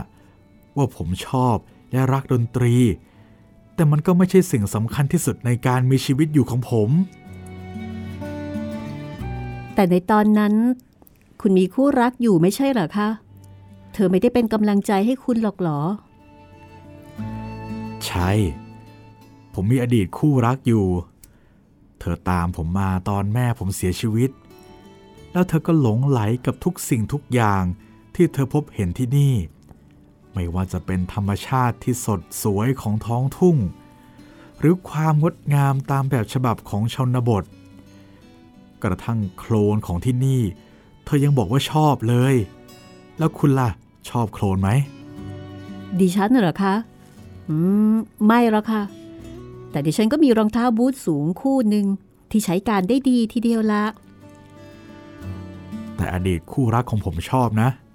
[0.76, 1.56] ว่าผมชอบ
[1.92, 2.76] และรักดนตรี
[3.76, 6.90] แต่มันก็ไม่ใช่สิ่งสำคัญที่สุดในการมีชีวิตอยู่ของผม
[9.76, 10.54] แต่ในตอนนั้น
[11.42, 13.10] คุณมีคู่รักอยู่ไม่ใช่เหรอคะ
[13.94, 15.82] เธอไม่ได้เป็นกำลังใจให้คุณหรอกเหรอ
[18.06, 18.32] ใช่
[19.54, 20.86] ผมมีอดีตคู่รักอยู่
[22.00, 24.30] เธอตามผมมาตอนแม่ผมเสียชีวิต
[25.32, 27.64] แล้วเธอก็หลงไหลกับทุกสิ่งทุกอย่าง
[28.16, 29.34] ที่เธอพบเห็นที่นี่
[30.34, 33.58] ไม่ว่าจะเป็นธรรมชาติที่สดสวยของท้องทุ่ง
[34.60, 37.44] หรือความงดงามตามแบบฉบับของชนบท
[38.84, 40.42] กระทั่งโคลนของที่นี่
[41.06, 42.36] เธอยังบอกว่าชอบเลย
[43.18, 43.70] แล้วคุณล่ะ
[44.10, 44.70] ชอบโคลนไหม
[46.00, 46.76] ดิฉันเหรอคะ
[47.50, 47.56] อื
[47.94, 48.84] มไม่หรอกค่ะ
[49.72, 51.86] แต่ดิฉันก็มีรองเท้าบูทสูงคู่หนึ่ง
[52.32, 53.84] ที่ใช้การได้ดีทีเดียวละ
[55.96, 57.89] แต่อดีตคู่รักของผมชอบนะเ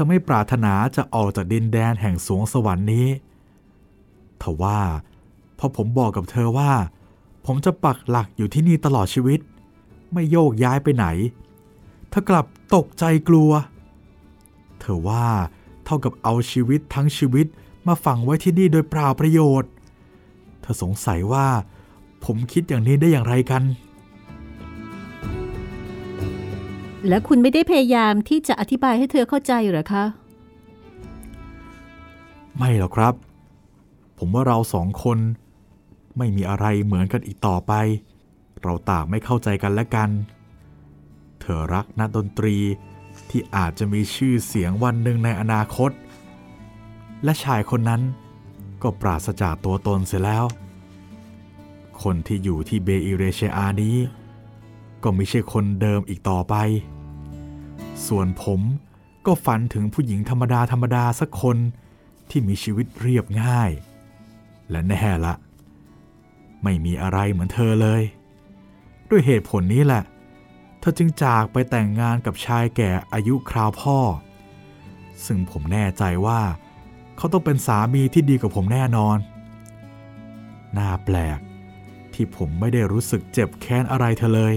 [0.00, 3.06] ธอไม่ปรารถนาจะออกจากดินแดนแห่งสวงสวรรค์นี้
[4.42, 4.80] ทว่า
[5.58, 6.72] พอผมบอกกับเธอว่า
[7.46, 9.40] ผมจะปักหลักอยู่ที่นี่ตลอดชีวิต
[10.12, 11.06] ไม่โยกย้ายไปไหน
[12.08, 13.50] เธอกลับตกใจกลัว
[14.80, 15.26] เธอว่า
[15.84, 17.46] เท่ากับเอาชีวิตทั้งชีวิต
[17.86, 19.70] มาฝังไว้ที่นี่โดยเปล่าประโยชน์
[20.60, 21.46] เธอสงสัยว่า
[22.24, 23.62] ผมคิดอย่างนี้ได้อย่างไรกัน
[27.06, 30.04] และคุณไม่ได้พยายามที่จะอธิบายให้เธอเข้าใจหรอคะ
[32.58, 33.14] ไม่หรอกครับ
[34.18, 35.18] ผมว่าเราสองคน
[36.18, 37.72] ไม่มีอะไรเหมือนกันอีกต่อไป
[38.62, 40.10] เราต่างไม่เข้าใจกันและกัน
[41.40, 42.56] เธอรักนักดนตรี
[43.30, 45.90] ที่อาจจะมีชื่อเสียงวันหนึ่งในอนาคต
[47.24, 48.02] และชายคนนั้น
[48.82, 50.44] ก็ปราศจากตัวตนเสียแล้ว
[52.02, 53.96] คนที่อยู่ที่เบอิเรเชอานี้
[55.02, 56.54] ก็ไม่ใช่คนเดิมอีกต่อไป
[58.06, 58.60] ส่วนผม
[59.26, 61.56] ก็ฝันถึงผู้หญิงธรรมดาธรรมดาสักคน
[62.30, 63.70] ที่มีชีวิตเรียบง่าย
[64.70, 65.34] และแน่ละ
[66.62, 68.02] ไม่มีอะไรเหมือนเธอเลย
[69.08, 70.02] ด้วยเหตุผลนี้แหละ
[70.80, 73.98] เธอจึงจากไปแต่งงานกับชายแก่อายุคราวพ่อ
[75.26, 76.40] ซึ่งผมแน่ใจว่า
[77.16, 79.18] เขาต้องเป็นสามีที่ดีกว่าผมแน่นอน
[80.76, 81.38] น่าแปลก
[82.14, 84.54] ที่ผมไม่ได้รู้สึกเจ็บแค้นอะไรเธอเลย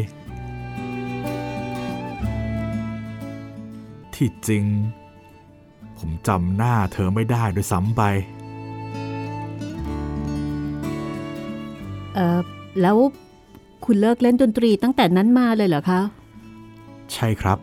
[4.23, 4.65] ที่จริง
[5.97, 8.01] ผมจำหน้าเธอไม่ได้ด้วยซ้ำไป
[12.13, 12.39] เออ
[12.81, 12.97] แล้ว
[13.86, 16.01] คุณเลิกเล่นดนตรีตั้งแต่นั้นมาเลยเหรอคะ
[17.13, 17.57] ใช่ครับ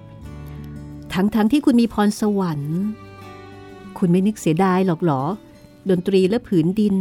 [1.13, 2.79] ทั้งๆทที่คุณมีพรสวรรค์
[3.99, 5.23] คุณไม่นึกเสียดายหรอกเหรอ
[5.91, 6.95] ดนตรีและผืนดิน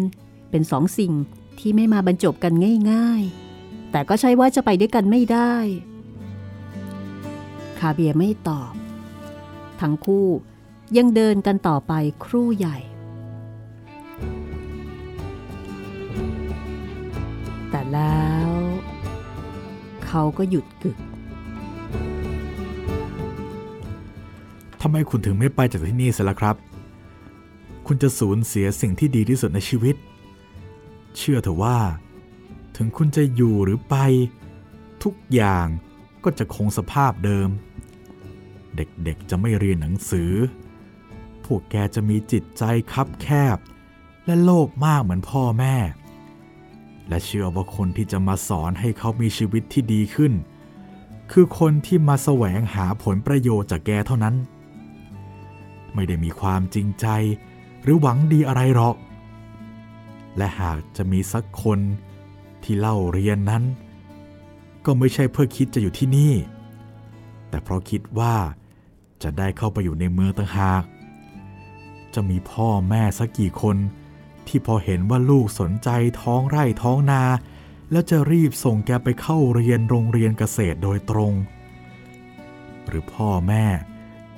[0.50, 1.13] เป็นสองสิ่ง
[1.60, 2.54] ที่ไม่มาบรรจบกัน
[2.91, 3.22] ง่าย
[3.58, 5.54] ๆ แต่ก็ใช่ว่าจะไปด้วยกันไม่ได้
[7.80, 8.77] คาเบียไม่ตอบ
[9.82, 10.28] ทั้งคู่
[10.98, 11.94] ยังเดินกันต่อไป
[12.26, 12.78] ครู่ใหญ่
[17.70, 18.52] แต่แล้ว
[20.06, 20.98] เขาก็หยุดกึก
[24.82, 26.56] ทำไมคุณถึงไม่ไปจากที่นี่เสียละครับ
[27.88, 29.96] คุณจะสูญเสียสิ่งที่ดีที่สุดในชีวิต
[31.18, 31.78] เชื่อเถอะว่า
[32.76, 33.96] ถึงคุณจะอยู่หรือไป
[35.04, 35.68] ทุกอย่าง
[36.24, 37.50] ก็จะคงสภาพเดิม
[38.78, 40.32] เด็กๆจะไม่เรียนหนังสือ
[41.46, 42.63] พวกแกจะมีจิตใจ
[42.94, 43.58] คับแคบ
[44.26, 45.76] และโลภมากเหมือนพ่อแม่
[47.08, 50.34] และเชื่อว่าคนที่จะมาสอนให้เขามีชีวิตที่ดีขึ้น
[51.32, 54.36] คือคนที่มาแสวงหาผลประโยชน์จากแกเท่านั้น
[55.94, 57.08] ไม่ได้มีความจริงใจ
[57.84, 58.96] หรือหวังดีอะไรหรอก
[60.38, 61.80] และหากจะมีสักคน
[62.63, 63.63] ที่เล่าเรียนนั้น
[64.86, 66.34] ก็ไม่ใช่เพื่อคิดจะอยู่ที่นี่
[67.50, 68.36] แต่เพราะคิดว่า
[69.24, 70.84] จะได้เข้าไปอยู่ในเมืองต่างหาก
[72.14, 73.78] จะมีพ่อแม่สักกี่คน
[74.48, 75.90] ที่พอเห็นว่าลูกสนใจ
[76.22, 77.24] ท้องไร่ท้องนา
[77.92, 81.34] แล้วจะรีบส่งแกไปเข้าเรียนโรงเรียนเกษตรโดยตรง
[82.88, 83.66] หรือพ่อแม่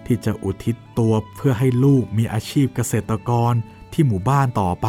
[0.06, 3.54] ที่จะอุทิศตัวเพื่อให้ลูกมีอาชีพเกษตรกร
[3.94, 4.88] ที่หมู่บ้านต่อไป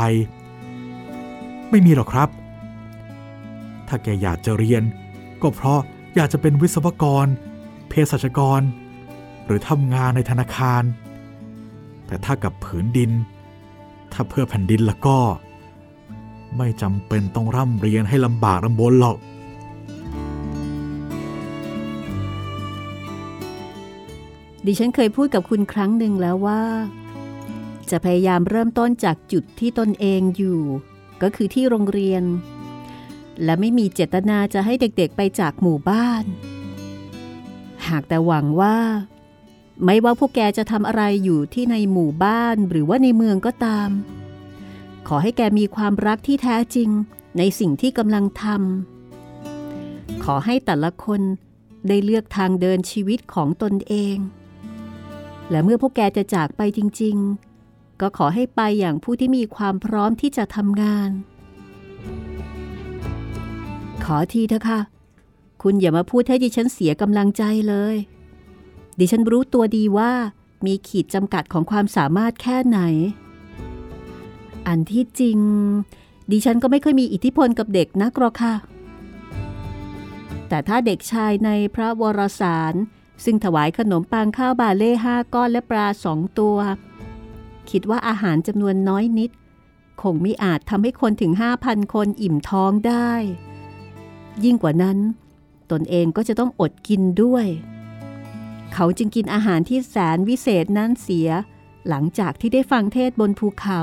[1.70, 2.28] ไม่มีหรอกครับ
[3.88, 4.82] ถ้าแกอยากจะเรียน
[5.42, 5.80] ก็เพราะ
[6.14, 7.26] อยากจะเป็นวิศวกร
[7.88, 8.60] เภสัชกร
[9.50, 10.82] หรือทำงานในธนาคาร
[12.06, 13.10] แต่ถ้ากับผืนดิน
[14.12, 15.18] ถ้าเพื่อแผ่นดินแล้วก็
[16.56, 19.16] ไม่จำเป็นต้องร่ำเรียนให้ลำบากลำบนหรอก
[24.66, 26.62] ดิฉันเคยพูดกับคุณครั้งหนึ่งแล้วว่า
[27.90, 30.60] จะพยายามเริ่มต้นจากจุดที่ตนเองอยู่
[31.22, 32.22] ก็คือที่โรงเรียน
[33.44, 36.24] และไม่มีเจตนาจะให้เด็กๆไปจากหมู่บ้าน
[37.88, 38.76] หากแต่หวังว่า
[39.84, 43.90] ไม่ว่าพวกแกจะทำอะไรอยู่ที่ในหมู่บ้านหรือว่าในเมืองก็ตาม
[45.08, 46.90] ขอให้แกมีความรักที่แท้จริง
[47.38, 51.20] ในสิ่งที่กำลังทำขอให้แต่ละคน
[51.88, 54.16] ได้เลือกทางเดินชีวิตของตนเอง
[55.50, 57.16] และเมื่อพวกแกจะจากไปจริง
[57.58, 61.10] ๆ ก็ขอให้ไปอย่างผู้ที่มีความพร้อมที่จะทำงาน
[64.04, 64.80] ขอทีเถอะค่ะ
[65.62, 67.96] คุณอย่ามาพูดให้ดิฉันเสียกำลังใจเลย
[68.98, 70.12] ดิฉันรู้ตัวดีว่า
[70.66, 72.80] มีขีดจำกัดของความสามารถแค่ไหน
[74.66, 75.38] อันที่จริง
[76.30, 78.54] ดิฉันก็ไม่เคยมีอิทธิพลกับเด็กนักหรอกค่ะ
[80.48, 82.74] แต่ถ้าเด็กชายในพระวรสาร
[83.24, 86.58] ซึ่งถวายขนมปังข้าวบาเล่ห้าก้อนและปลาสองตัว
[87.70, 89.30] คิดว่าอาหารจำนวนน้อยนิด
[90.02, 93.12] คงไม่อาจทำให้คนถึง 5,000 คนอิ่มท้องได้
[94.44, 94.98] ยิ่งกว่านั้น
[95.70, 97.46] ตนเองก็จะต้องอดกินด้วย
[98.74, 101.28] เขาจึงกินอาหารที่แสนวิเศษนั้นเสีย
[101.88, 103.82] หลังจากที่ได้ฟังเทศบนภูเขา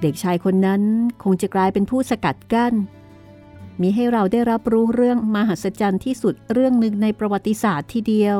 [0.00, 0.82] เด็กชายคนนั้น
[1.22, 2.74] คงจะกลายเป็นผู้สกัดกั้น
[3.80, 8.38] มีให้เราได้รับรู้เรื่องมหัศจรรย์ที่สุดเรื่องหนึ่งในประวัติศาสตร์ทีเดียว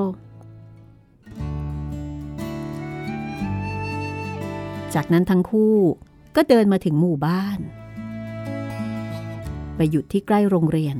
[4.95, 5.77] จากนั้นทั้งคู่
[6.37, 7.59] ก็เดินมาถึงหมู่บ้าน
[9.77, 10.97] ไปหยุดที่ใกล้โรงเรียน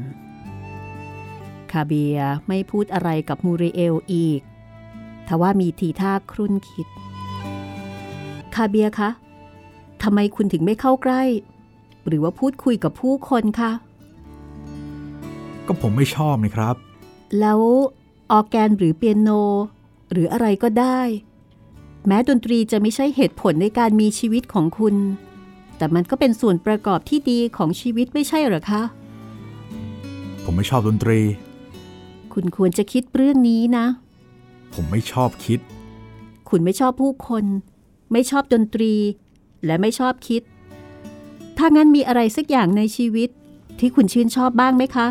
[1.73, 2.17] คาเบีย
[2.49, 4.41] ไม่พูดอะไรกับมูริเอลอีก
[5.29, 6.87] ทว่ามีทีท่าครุ่นคิด
[8.55, 9.11] คาเบียคะ
[10.03, 11.23] ทำไมคุณถึงไม่เข้าใกล้
[12.07, 13.73] หรือว่าพูดคุยกับผู้คนคะ
[15.67, 16.75] ก็ผมไม่ชอบนี่ครับ
[17.41, 17.61] แล้ว
[18.31, 19.31] ออแกนหรือเปียโน
[20.13, 21.01] หรืออะไรก็ได้
[22.07, 24.95] แม้ดนตรีจะไม่ใช่เหตุผลในการมีชีวิตของคุณ
[25.77, 28.83] แต่มันก็เป็นส่วนประกอบที่ดีของชีวิตไม่ใช่หรอคะ
[30.45, 31.19] ผมไม่ชอบดนตรี
[32.35, 33.87] คุณควรจะคิดเรื่องนี้นะ
[34.75, 35.61] ผมไม่ชอบคิด
[36.49, 37.45] คุณไม่ชอบผู้คน
[38.13, 38.95] ไม่ชอบดนตรี
[39.67, 40.43] และไม่ชอบคิด
[41.59, 43.29] ถ้างั้นมีอะไรสักอย่างในชีวิต
[43.79, 45.07] ที่คุณชื่นชอบบ้างไหมคะ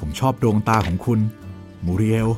[0.00, 1.20] ผมชอบดวงตาของคุณ
[1.84, 2.28] มูริเอล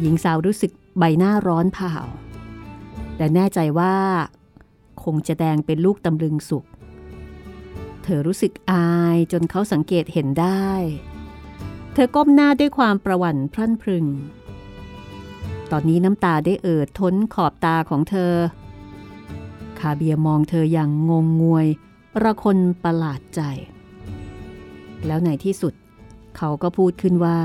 [0.00, 1.94] หญิงสาวรู้สึกใบหน้าร้อนเผา
[3.18, 3.94] และแน่ใจว่า
[5.04, 10.68] คงจะแดงเป็นลูกตำลึงสุกเธอรู้สึกอายจนเขาสังเกตเห็นได้
[11.94, 14.06] เธอก้มหน้าด้วยความประหวั่นพรั่นพรึง
[15.70, 18.34] ตอนนี้น้ำตาได้เอิดท้นขอบตาของเธอ
[19.78, 21.66] คาเบียมองเธออย่างงงงวย
[22.22, 23.40] ระคนประหลาดใจ
[25.06, 25.74] แล้วในที่สุด
[26.36, 27.38] เขาก็พูดขึ้นว่า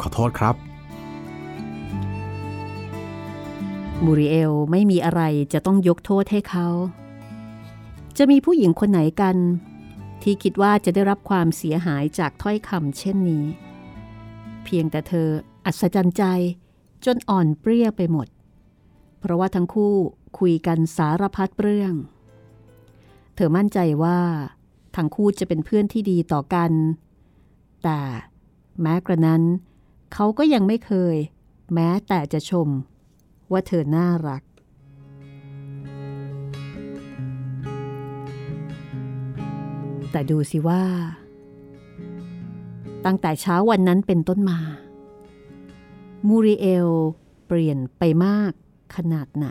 [0.00, 0.54] ขอโทษครับ
[4.04, 6.68] มูริเอลไม่มีอะไรจะต้องยกโทษให้เขา
[8.18, 9.36] จะมีผู้หญิงคนไหนกัน
[10.22, 13.44] ที่คิดว่าจะได้รับความเสียหายจากถ้อยคำเช่นนี้
[14.64, 15.28] เพียงแต่เธอ
[15.66, 16.24] อัศจรรย์ใจ
[17.04, 18.28] จนอ่อนเปรี้ยไปหมด
[19.20, 19.94] เพราะว่าทั้งคู่
[20.38, 21.94] คุยกันสารพัดเรื่อง
[23.34, 24.20] เธอมั่นใจว่า
[24.96, 26.72] ทั้งคู่จะเป็นเพื่อนที่ดีต่อกัน
[27.84, 28.00] แต่
[28.82, 29.42] แม้กระนั้น
[30.12, 31.16] เขาก็ยังไม่เคย
[31.74, 32.68] แม้แต่จะชม
[33.52, 34.42] ว่าเธอน่ารัก
[40.16, 40.82] แต่ดูสิว่า
[43.04, 44.58] ตั้งแต่เช้าวันนั้นเป็นต้นมา
[46.28, 46.88] มูริเอล
[47.46, 48.52] เปลี่ยนไปมาก
[48.96, 49.48] ขนาดไหน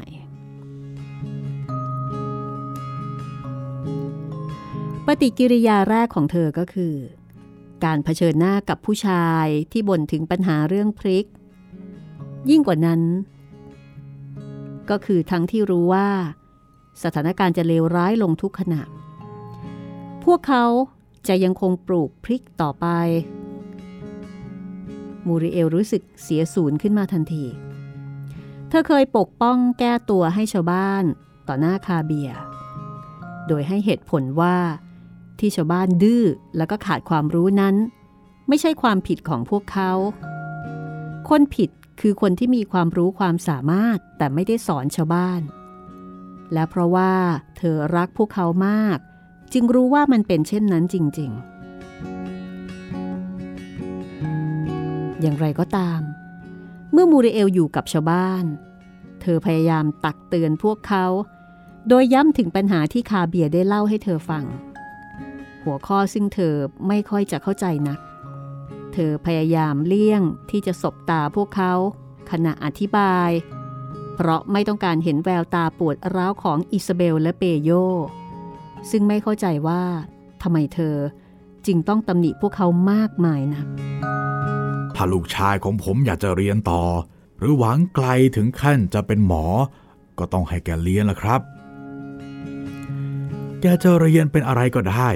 [5.06, 6.94] ปฏิกิริยาแรกของเธอก็คือ
[7.86, 11.26] การเผชิญหน้ากับผู้ชายที่บ่นถึงปัญหาเรื่องพริก
[12.50, 13.02] ยิ่งกว่านั้น
[14.90, 16.08] ก็คือทั้งที่รู้ว่า
[17.04, 18.84] สถานการณ์จะเลวร้ายลงทุกขณะ
[20.26, 20.66] พวกเขา
[21.28, 22.88] จะยังคงปลูกพริกต่อไป
[25.28, 27.46] มูริเอลรู้สึกเสียศูนย์ขึ้นมาทันที
[28.70, 31.04] เธอเคยปกป้องแก้ตัวให้ชาวบ้าน
[31.48, 32.32] ต่อหน้าคาเบีย
[33.48, 34.58] โดยให้เหตุผลว่า
[35.40, 36.24] ที่ชาวบ้านดื้อ
[36.58, 37.76] แล้วก็ขาดความรู้นั้น
[38.48, 39.92] ไม่ใช่ความผิดของพวกเขา
[41.30, 41.70] คนผิด
[42.02, 45.42] คือคนที่มีความรู้ความสามารถแต่ไม่ได้สอนชาวบ้าน
[46.54, 47.14] และเพราะว่า
[47.58, 49.00] เธอรักพวกเขามาก
[49.54, 51.42] จึงรู้ว่ามันเป็นเช่นนั้นจริง ๆ
[55.22, 56.02] อย่างไรก็ตาม
[56.92, 58.46] เมื่อมูริเอลอยู่กับชาวบ้าน
[59.22, 61.06] เธอพยายามตักเตือนพวกเขา
[61.88, 64.44] โดยย้ำถึงปัญหาที่คาเบียได้เล่าให้เธอฟัง
[65.64, 66.54] หัวข้อซึ่งเธอ
[66.88, 68.00] ไม่ค่อยจะเข้าใจนัก
[68.94, 71.74] เธอพยายามเลี่ยงที่จะสบตาพวกเขา
[72.32, 73.32] ขณะอธิบาย
[74.16, 77.72] เพราะไม่ต้องการเห็นแววตาปวดร้าวของอิซาเบลและเปโย
[78.92, 79.84] ซึ่งไม่เข้าใจว่า
[80.42, 80.96] ทำไมเธอ
[81.68, 83.68] จึงต้องตำหนิพวกเขามากมายนัก
[84.96, 86.84] ถ้าลูกชายของผมอยากจะเรียนต่อ
[87.40, 89.46] หรือหวังไกลถึงขั้นจะเป็นหมอ
[90.20, 91.42] ก็ต้องให้แกเรียนละครับ
[93.62, 95.10] แกจะเรียนเป็นอะไรก็ได้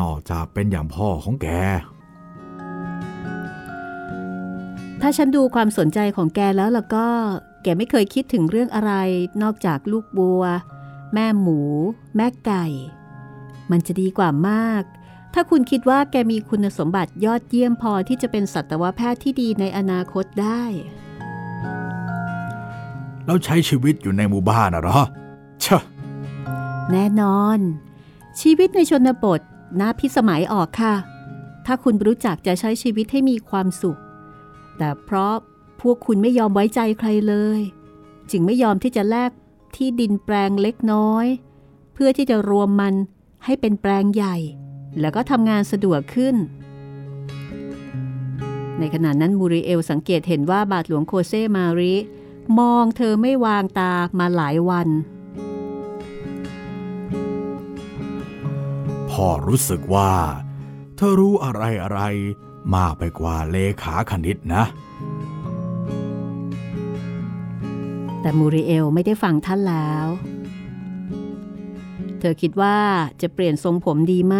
[0.00, 1.48] นอกจากเป็นอย่างพ่อของแก
[5.00, 7.06] ถ้าฉันดูความสนใจของแกแล้วล่ะก็
[7.62, 8.92] แกไม่เคยคิดถึงเรื่องอะไร
[9.42, 10.42] นอกจากลูกบัว
[11.14, 11.60] แม่หมู
[12.16, 12.64] แม่ไก่
[13.70, 14.82] มันจะดีกว่ามาก
[15.34, 20.62] ถ้าคุณคิดว่าแกมีคุณสมบัติยอดเยี่ยมพอที่จะเป็นสัตวแพทย์ที่ดีในอนาคตได้
[23.24, 25.00] แล้วใช้ชีวิตอยู่ในหมู่บ้านนะเหรอ
[25.60, 25.82] เชอะ
[26.92, 27.58] แน่นอน
[28.40, 29.40] ชีวิตในชนบท
[29.80, 30.94] น่าพิสมัยออกค่ะ
[31.66, 33.98] ถ้าคุณรู้จักจะใช้ชีวิตให้มีความสุข
[34.78, 35.34] แต่เพราะ
[35.80, 37.60] พวกคุณไม่ยอมไว้ใจใครเลย
[38.30, 39.30] จึงไม่ยอมที่จะแลก
[39.76, 41.26] ที่ดินแปลงเล็กน้อย
[41.94, 42.94] เพื่อที่จะรวมมัน
[43.44, 44.36] ให้เป็นแปลงใหญ่
[45.00, 46.36] แล้วก็ทำงานสะดวกขึ้น
[48.78, 51.94] ในขณะนั้นมูริเอลสังเกตเห็นว่าบาทหลวงโคเซมาริ
[52.58, 54.88] มองเธอไม่วางตามาหลายวัน
[59.10, 60.12] พ่อรู้สึกว่า
[60.96, 62.00] เธอรู้อะไรอะไร
[62.74, 64.64] มากไปกว่าเลขาคณิตนะ
[68.24, 70.06] แต่มูริเอลไม่ได้ฟังท่านแล้ว
[72.18, 72.78] เธอคิดว่า
[73.22, 74.36] จะเปลี่ยนทรงผมดีไหม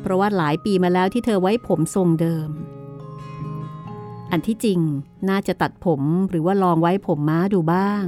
[0.00, 2.48] เพราะว่าหลายปีมาแล้วที่เธอไว้ผมทรงเดิม
[4.30, 4.80] อันที่จริง
[5.28, 6.00] น่าจะตัดผม
[6.30, 8.04] หรือว่าลองไว้ผมม้าดูบ้าง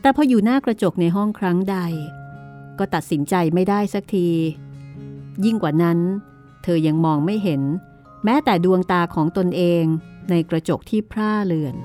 [0.00, 1.76] แต่พออยู่หน้ากระจกในห้องครั้งใด
[2.78, 4.28] ก็ตัดสินใจไม่ได้สักที
[5.44, 5.98] ยิ่งกว่านั้น
[6.62, 7.62] เธอยังมองไม่เห็น
[8.24, 9.84] แม้แต่ดวงตาของตนเอง
[10.30, 11.76] ในกระจกที่พร่าเลือน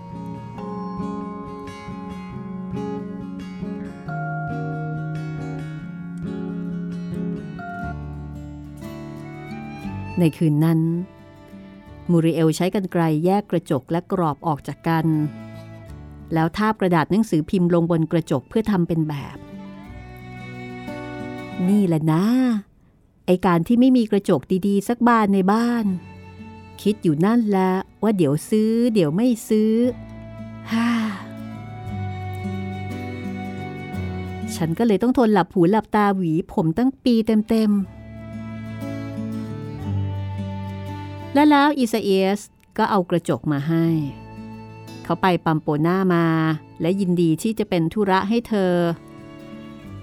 [10.19, 10.79] ในคืนนั้น
[12.11, 15.05] มูริเอลใช้กันไกลแยกกระจกและกรอบออกจากกัน
[16.33, 19.37] แล้วทาบกระดาษหนังสือพิมพ์ลงบนกระจกเพื่อทำเป็นแบบ
[21.67, 22.23] นี่แหละนะ
[23.25, 25.85] ไอการที่ไม่มีกระจกดีๆ สักบานในบ้าน
[26.81, 27.71] คิดอยู่นั่นแหละ
[28.03, 29.73] ว่าเดี๋ยวซื้อ เดี๋ยวไม่ซื้อ
[30.71, 30.89] ฮ่า
[34.55, 37.15] ฉันก็เลยต้องทนหลับหูหลับตาหวีผมตั้งปี
[37.49, 38.02] เต็มๆ
[41.33, 42.39] และแล้วอิซาเอส
[42.77, 43.85] ก็เอากระจกมาให้
[45.03, 46.25] เขาไปปัมโปน่ามา
[46.81, 48.73] และยินดีที่จะเป็นธุระให้เธอ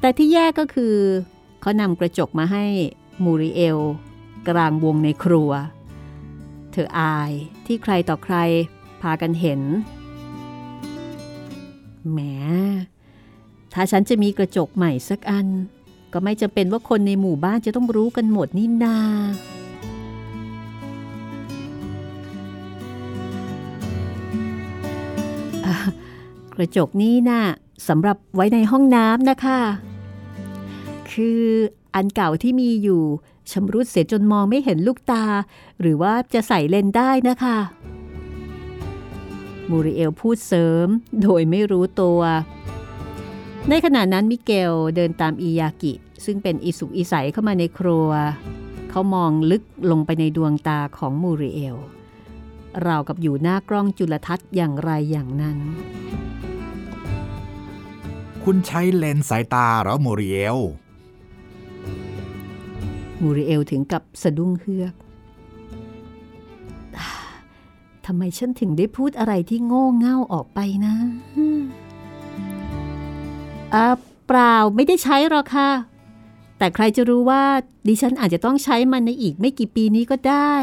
[0.00, 0.96] แต่ที่แย่ก็คือ
[1.60, 2.64] เขานำกระจกมาให้
[3.24, 3.78] มูริเอล
[4.48, 5.50] กลางวงในครัว
[6.72, 7.32] เธออาย
[7.66, 8.36] ที่ใครต่อใคร
[9.02, 9.60] พากันเห็น
[12.10, 12.18] แหม
[13.72, 15.46] ถ้าฉันจะมีกระจกใหม่สักอัน
[16.12, 18.98] ก็ไม่จำเป็นว่าคนในหมู่บ้านจะต้องรู้กันหมดนี่นา
[26.54, 27.42] กระจกนี้นะ่ะ
[27.88, 29.60] สำหรับไว้ในห้องน้ำนะคะ
[31.12, 31.42] คือ
[31.94, 33.02] อันเก่าที่มีอยู่
[33.52, 35.24] ชำรุดเสียจนมองไม่เห็นลูกตา
[35.80, 37.56] หรือว่าจะใส่เลนได้นะคะ
[39.70, 40.86] มูริเอลพูดเสริม
[41.22, 42.20] โดยไม่รู้ตัว
[43.68, 45.92] ในขณะนั้นมิเกลเดินตามอียากิ
[46.24, 48.08] ซึ่งเป็นอิสุกอิสัยเข้ามาในครัว
[48.90, 51.76] เขามองลึกลงไปในดวงตาของมูริเอล
[52.86, 55.58] ราวกับอยู่หน้ากล้องจุลทรรศน์อย่างไรอย่างนั้น
[58.44, 60.58] คุณใช้เลนส์สายตาเหรอโมริเอล
[63.22, 64.94] มูริเอลถึงกับสะดุ้งเฮือก
[68.06, 70.94] ทำไมฉันถึงได้พูดอะไรที่โง่เง่าออกไปนะ
[73.74, 73.86] อ่า
[74.26, 75.70] เปล่าไม่ได้ใช้หรอกค่ะ
[76.58, 77.42] แต่ใครจะรู้ว่า
[77.88, 80.54] ดิฉันอาจจะต้องใช้มันในอีกไม่กี่ปีนี้ก็ได้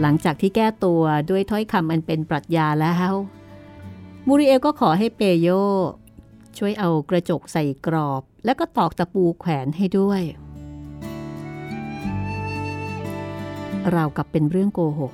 [0.00, 3.12] หลังจากที่แก้ตัวด้วยถ้อยคำอันเป็นปรัชญาแล้ว
[4.26, 5.48] มูริเอลก็ขอให้เปโย
[6.58, 10.22] ช่วยเอากระจกใส่กรอบ แล้วก็ตอกตะปูแขวนให้ด้วย
[13.94, 15.12] ราวกับเป็นเรื่องโกหก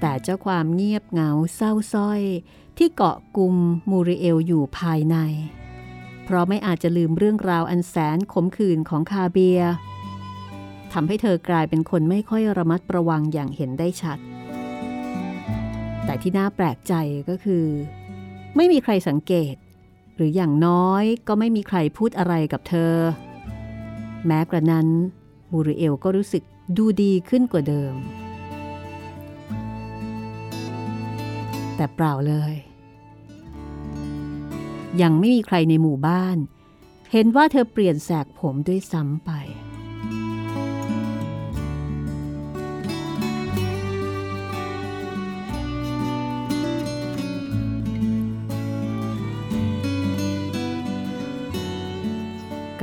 [0.00, 2.20] แต่เจ้าความเงียบเหงาเศร้าส้อย
[2.78, 3.56] ที่เกาะกลุ่ม
[3.90, 5.16] มูริเอลอยู่ภายใน
[6.24, 9.60] เพราะไม่อาจจะลืมเรื่องราวอันแสนขมขื่นของคาเบีย
[10.94, 14.18] ทำให้เธอกลายเป็นคนไม่ค่อยระมัดระวังอย่างเห็นได้ชัด
[16.04, 16.94] แต่ที่น่าแปลกใจ
[17.28, 17.66] ก็คือ
[18.56, 19.54] ไม่มีใครสังเกต
[20.16, 22.94] หรืออย่างน้อยก็ไม่มีใครพูดอะไรกับเธอ
[24.26, 24.88] แม้กระนั้น
[25.52, 26.42] มูริเอลก็รู้สึก
[26.76, 27.94] ดูดีขึ้นกว่าเดิม
[31.76, 32.54] แต่เปล่าเลย
[35.02, 36.36] ยังไม่มีใครในหมู่บ้าน
[37.12, 39.32] เห็นว่าเธอเปลี่ยนแสกผมด้วยซ้ำไป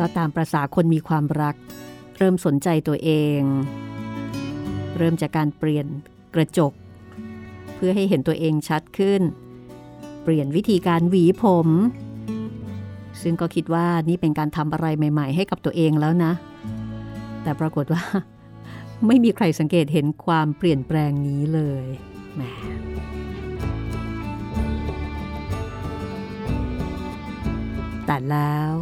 [0.02, 1.56] ก็ตามประษาคนมีความรัก
[2.18, 3.42] เริ่มสนใจตัวเอง
[4.98, 5.88] เริ่มจากการเปลี่ยน
[6.36, 6.74] กระจก
[7.76, 9.22] เพื่อให้เห็นตัวเองชัดขึ้น
[10.24, 11.68] เปลี่ยนวิธีการหวีผม
[13.22, 16.32] ซึ่งก็คิดว่านี่เป็นการทำอะไรใหม่ ๆ ให้กับตัวเองแล้วนะ
[17.44, 18.04] แต่ปรากฏว่า
[19.08, 21.86] ไม่มีใครสังเกตเห็นความเปลี่ยนแปลงนี้เลย
[22.36, 22.42] แหม
[28.06, 28.74] แต่แล้ว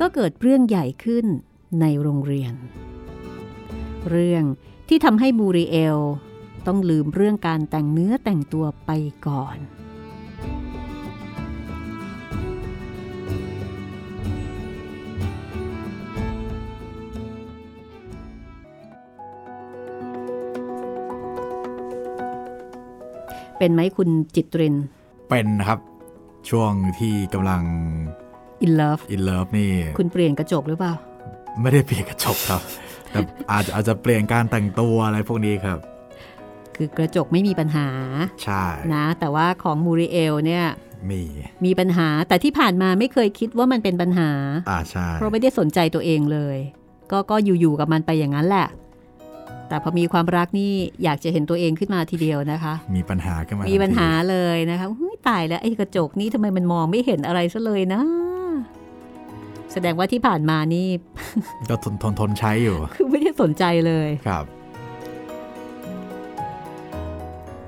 [0.00, 1.26] ก็เกิดเรื่องใหญ่ขึ้น
[1.80, 2.54] ในโรงเรียน
[4.10, 4.44] เรื่อง
[4.88, 5.98] ที่ทำให้มูริเอล
[6.66, 8.90] ต้องลืมเรื่องการแต่งเนื้อแต่งตัวไป
[9.26, 9.58] ก่อน
[23.58, 24.76] เป็นไหมคุณจิตริน
[25.30, 25.80] เป็นครับ
[26.48, 27.62] ช่วงที่กำลัง
[28.64, 30.92] in love อินเลิฟนี่ คุณเปลี่ยนกระจกหรือเปล่า
[31.60, 32.62] ไม่ได้เปลี่ยนกระจกครับ
[33.10, 35.78] แต่อาจจะอาจจะเปลี่ยนการแต่งตัวอะไรพวกนี้ครับ
[36.76, 37.88] คือกระจกไม่มีปัญหา
[38.42, 40.64] ใช่ นะ แต่ว่าของมูริเอลเนี่ย
[41.10, 41.22] มี
[41.64, 44.30] มีปัญหา แต่ที่ผ่านมาไม่เคยคิดว่ามันเป็นปัญหา
[44.70, 46.56] อ่าใช่ เพราะไม่ได้สนใจตัวเองเลย
[47.10, 48.68] ก็ก็อยู่ๆกับมันไปอย่างนั้นแหละ
[49.68, 50.72] แต่พอมีความรักนี่
[51.04, 58.02] อยากจะเห็นตัวเองขึ้นมาทีเดียวนะคะ มีปัญหาขึ้นมา มีมีปัญหาเลยนะคะเฮ้ยตายแล้วไอ้กระจกนี้ทำไมมันมองไม่เห็นอะไรซะเลยนะ
[59.72, 60.88] แสดงว่าที่ผ่านมานี่
[61.68, 64.44] ก็ทนทนทนใช้อยู่ คือไม่ได้สนใจเลยครับ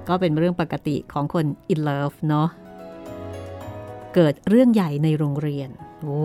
[0.09, 2.49] ก็เป็นเรื่องปกติของคน in love เนาะ
[4.15, 5.69] เกิดเรื่องใหญ่ในโรงเรียน
[6.01, 6.23] โอ้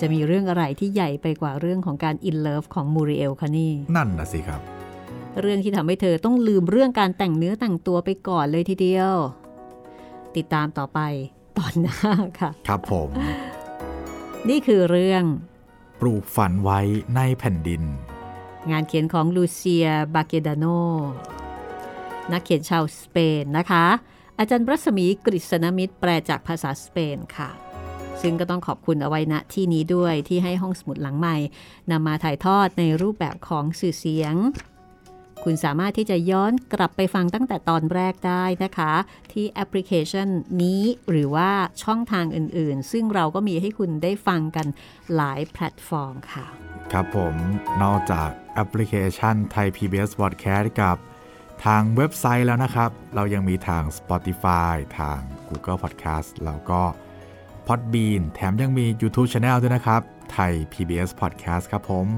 [0.00, 4.60] จะมีเรื่องอะไรที่ใหญ่ไปกว่าเรื่องของการ in love ของมูริเอลคะนี่ นั่นนะสิครับ
[5.40, 9.14] เรื่องที่ทำให้เธอต้องลืมเรื่องการแต่งเนื้อแต่งตัวไปก่อนเลยทีเดียว
[10.36, 11.00] ติดตามต่อไป
[11.58, 11.98] ตอนหน้า
[12.40, 13.08] ค่ะ ครับผม
[14.50, 15.24] นี่คือเรื่อง
[16.00, 16.80] ปลูกฝันไว้
[17.16, 17.82] ในแผ่นดิน
[18.70, 20.64] งานเขียนของลูเซีย บาเกดาโน
[22.32, 23.86] นักเขียนชาวสเปนนะคะ
[24.38, 27.50] อาจารย์รัศมีกฤษณมิตรแปลจากภาษาสเปนค่ะ
[28.22, 31.36] ซึ่งก็ต้องขอบคุณเอาไว้ณที่นี้ด้วยที่ให้ห้องสมุดหลังใหม่
[31.90, 34.34] นำมาถ่ายทอดในรูปแบบของสื่อเสียง
[35.48, 38.92] คุณสามารถที่จะย้อนกลับไปฟังตั้งแต่ตอนแรกได้นะคะ
[39.32, 40.28] ที่แอปพลิเคชัน
[40.62, 41.50] นี้หรือว่า
[41.82, 44.66] ช่องทางอื่นๆ ซึ่งเราก็มีให้คุณได้ฟังกัน
[45.14, 46.46] หลายแพลตฟอร์มค่ะ
[46.92, 47.34] ครับผม
[47.82, 50.96] นอกจากแอปพลิเคชันไทย PBS Podcast กับ
[51.64, 55.18] ทางเว็บไซต์แล้วนะครับ เรายังมีทาง Spotify ทาง
[55.48, 56.82] Google Podcast แล้วก็
[57.66, 60.00] Podbean แถมยังมี YouTube Channel ด้วยนะครับ
[60.32, 62.08] ไทย PBS Podcast ครับผม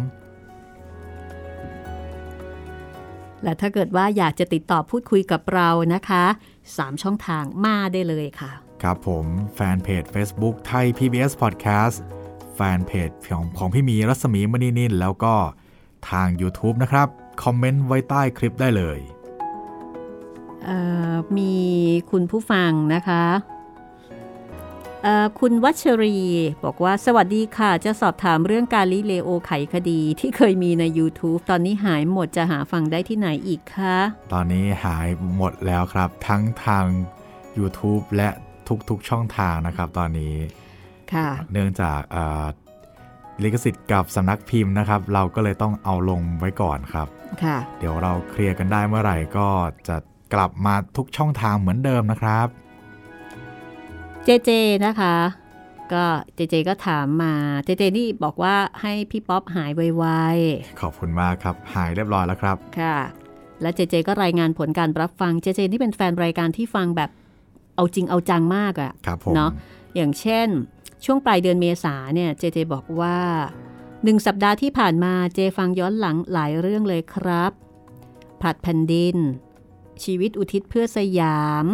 [3.43, 6.25] และถ้าเกิดว่าอยากจะติดต่อพูดคุยกับเรานะคะ
[6.65, 11.97] 3 ช่องทางมาได้เลยค่ะ ครับผมแฟนเพจ Facebook ไทย PBS Podcast
[12.55, 15.35] แฟนเพจของของพี่หมีรัศมีมณีนินแล้วก็
[16.11, 17.09] ทาง YouTube นะครับ
[17.43, 18.99] คอมเมนต์ไว้ใต้คลิปได้เลย
[20.65, 20.79] เอ่
[21.13, 21.55] อมี
[22.11, 23.58] คุณผู้ฟังนะคะเอ่อ
[25.41, 26.17] คุณวัชรี
[26.65, 33.97] บอกว่าสวัสดีค่ะ จะสอบถามเรื่องการลิเลโอไขคดีที่เคยมีใน YouTube ตอนนี้หายหมดจะหาฟังได้ที่ไหนอีกคะ
[34.33, 36.87] ตอนนี้หายหมดแล้วครับ ทั้งทาง
[37.59, 38.29] YouTube และ
[38.89, 40.35] ทุกๆช่องทางนะครับตอนนี้
[41.13, 42.45] ค่ะ เนื่องจากเอ่อ
[43.43, 47.09] ลิขสิทธิ์กับสำนักพิมพ์นะครับ เราก็เลยต้องเอาลงไว้ก่อนครับ
[47.45, 49.49] ค่ะ เดี๋ยวเราเคลียร์กันได้เมื่อไหร่ก็
[49.89, 49.97] จะ
[50.35, 52.49] กลับมาทุกช่องทางเหมือนเดิมนะครับ
[54.31, 54.53] เจเจ
[54.87, 55.17] นะคะ
[55.93, 56.05] ก็
[56.35, 60.05] เจเจก็ถามมาเจเจนี่บอกว่าให้พี่ป๊อปหายไว
[60.81, 62.99] ขอบคุณมากครับ หายเรียบร้อยแล้วครับๆค่ะ
[63.63, 67.11] และเจเจก็รายงานผลการรับฟังเจเจนี่เป็นแฟนรายการที่ฟังแบบ
[67.77, 69.51] เอาจริงเอาจังมากอะครับผมเนาะ
[69.97, 70.49] อย่างเช่น
[71.05, 73.19] ช่วงปลายเดือนเมษาเนี่ยเจเจบอกว่า
[74.05, 77.53] หนึ่งสัปดาห์ที่ผ่านมาเจฟังย้อนหลังหลายเรื่องเลยครับ
[78.41, 79.17] ผลัดแผ่นดิน
[80.03, 81.67] ชีวิตอุทิศเพื่อสยาม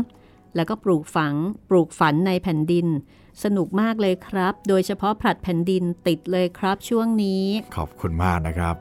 [0.57, 1.35] แล้วก็ปลูกฝัง
[1.71, 2.87] ปลูกฝันในแผ่นดิน
[3.45, 7.45] สนุกมากเลยครับ โดยเฉพาะผลัดแผ่นดินติดเลยครับช่วงนี้
[7.77, 8.77] ขอบคุณมากนะครับ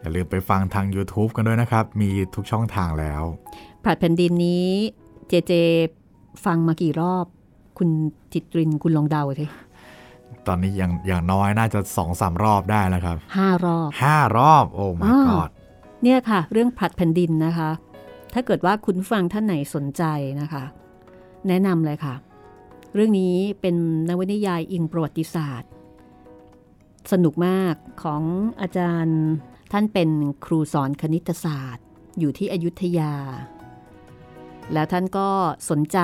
[0.00, 3.22] อย่าลืมไปฟังทาง YouTube กันด้วยนะครับ มีทุกช่องทางแล้ว
[3.82, 4.68] ผลัดแผ่นดินนี้
[5.28, 5.52] เจเจ
[6.44, 7.26] ฟังมากี่รอบ
[7.78, 7.90] คุณ
[8.32, 9.46] จิตรินคุณลองเดาสิ
[10.46, 15.50] ตอนนี้อย่างอย่างน้อยน่าจะสองสามรอบได้แล้วครับห้ารอบห้ารอบ โอ้ my อ้าว god
[16.02, 17.70] เนี่ยค่ะ เรื่องผลัดแผ่นดินนะคะ
[18.32, 20.02] ถ้าเกิดว่าคุณผู้ฟังท่านไหนสนใจ
[20.40, 20.64] นะคะ
[21.48, 22.14] แนะนำเลยค่ะ
[22.94, 23.76] เรื่องนี้เป็น
[24.08, 25.70] นวนิยายอิงประวัติศาสตร์
[27.12, 28.22] สนุกมากของ
[28.60, 29.20] อาจารย์
[29.72, 30.10] ท่านเป็น
[30.44, 31.86] ครูสอนคณิตศาสตร์
[32.18, 33.14] อยู่ที่อยุธยา
[34.72, 35.28] แล้วท่านก็
[35.70, 35.98] สนใจ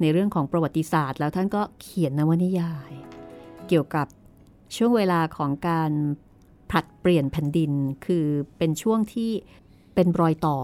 [0.00, 2.90] ในเรื่องของประวัติศาสตร์ แล้วท่านก็เขียนนวนิยาย
[3.68, 4.06] เกี่ยวกับ
[4.76, 5.90] ช่วงเวลาของการ
[6.70, 7.72] ผลัดเปลี่ยนแผ่นดิน
[8.06, 8.26] คือ
[8.58, 9.30] เป็นช่วงที่
[9.94, 10.58] เป็นรอยต่อ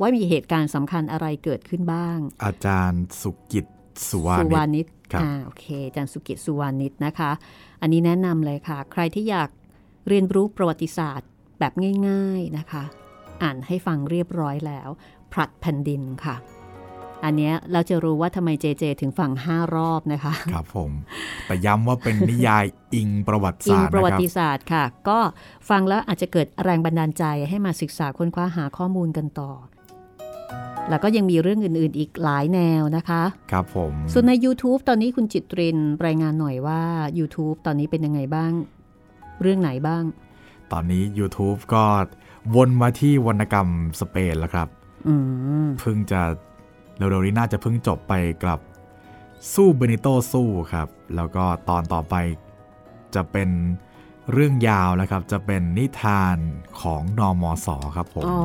[0.00, 3.66] ว่ามีเหตุการณ์สำคัญอะไรเกิดขึ้นบ้าง อาจารย์สุกิจ
[4.08, 7.30] สุวาสุนิวาชนิชครับอ่าโอเค อาจารย์สุกิจสุวานิชนะคะ
[7.80, 9.50] อันนี้แนะนำเลยค่ะ ใครที่อยาก
[10.08, 11.28] เรียนรู้ประวัติศาสตร์
[11.58, 11.72] แบบ
[12.08, 12.84] ง่าย ๆนะคะ
[13.42, 14.88] อ่านให้ฟังเรียบร้อยแล้ว
[15.32, 16.36] ผลัดแผ่นดินค่ะ
[17.24, 20.90] อันเนี้ยเราจะรู้ว่าทำไมเจเจถึงฟังห้ารอบนะคะ ครับผม
[21.46, 25.18] แต่ย้ำว่าเป็นนิยายอิงประวัติอิศางสตร์ประวันะครับติศาสตร์ค่ะ ก็
[25.70, 29.50] ฟังแล้วอาจจะเกิดแรงบันดาลใจให้มาศึกษาค้นคว้าหาข้อมูลกันต่อ
[30.90, 33.22] แล้วก็ยังมีเรื่องอื่นๆอีกหลายแนวนะคะ
[33.52, 36.82] ครับผม ส่วนใน YouTube ตอนนี้คุณจิตรินรายงานหน่อยว่า
[37.18, 38.52] YouTube ตอนนี้เป็นยังไงบ้าง
[39.42, 40.04] เรื่องไหนบ้าง
[40.72, 41.84] ตอนนี้ YouTube ก็
[42.54, 43.68] วนมาที่วรรณกรรม
[44.00, 44.68] สเปนแล้วครับ
[45.08, 45.14] อื
[45.66, 46.20] มเพิ่งจะ
[46.96, 48.12] เร็วๆนี้น่าจะเพิ่งจบไป
[48.44, 48.60] กับ
[49.54, 52.14] สู้เบนิโตสู้ครับ แล้วก็ตอนต่อไป
[53.14, 53.50] จะเป็น
[54.32, 56.36] เรื่องยาวแล้วครับ จะเป็นนิทาน
[56.80, 58.40] ของนอมอสอครับผม อ๋อ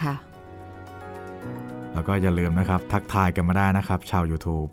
[0.00, 0.14] ค่ะ
[1.94, 4.68] แล้วก็อย่าลืมนะครับ ทักทายกันมาได้นะครับ ชาว YouTube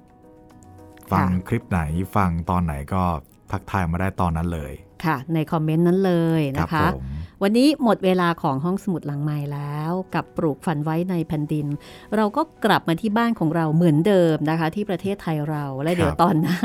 [1.11, 1.81] ฟังค่ะคลิปไหน
[2.15, 3.03] ฟังตอนไหนก็
[3.51, 4.73] ทักทายมาได้ตอนนั้นเลย
[5.05, 7.03] ค่ะ ในคอมเมนต์นั้นเลยครันะคะผม
[7.43, 11.67] วันนี้หมดเวลาของห้องสมุดหลังไม้แล้วกับปลูกฝันไว้ในแผ่นดิน
[12.15, 16.57] เราก็กลับมาที่บ้านของเราเหมือนเดิมนะคะ ที่ประเทศไทยเราและเดี๋ยวตอนหน้า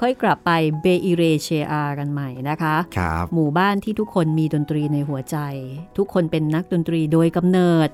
[0.00, 5.38] ค่อยกลับไปเบอิเรเชอากันใหม่นะคะครับหมู่บ้านที่ทุกคนมีดนตรีในหัวใจ
[5.98, 7.88] ทุกคนเป็นนักดนตรีโดยกำเนิด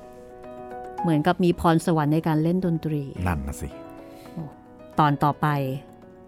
[1.01, 3.69] เหมือนกับมีพรสวรรค์ในการเล่นดนตรี นั่นนะสิ
[4.99, 5.47] ตอนต่อไป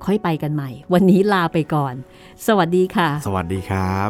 [0.05, 1.93] ค่อยไปกันใหม่ วันนี้ลาไปก่อน
[2.47, 3.97] สวัสดีค่ะ สวัสดีครั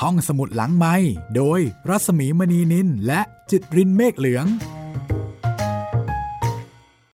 [0.00, 0.94] ห้องสมุดหลังไม้
[1.36, 3.20] โดยรัสมีมณีนินและ
[3.50, 4.46] จิตรินเมฆเหลือง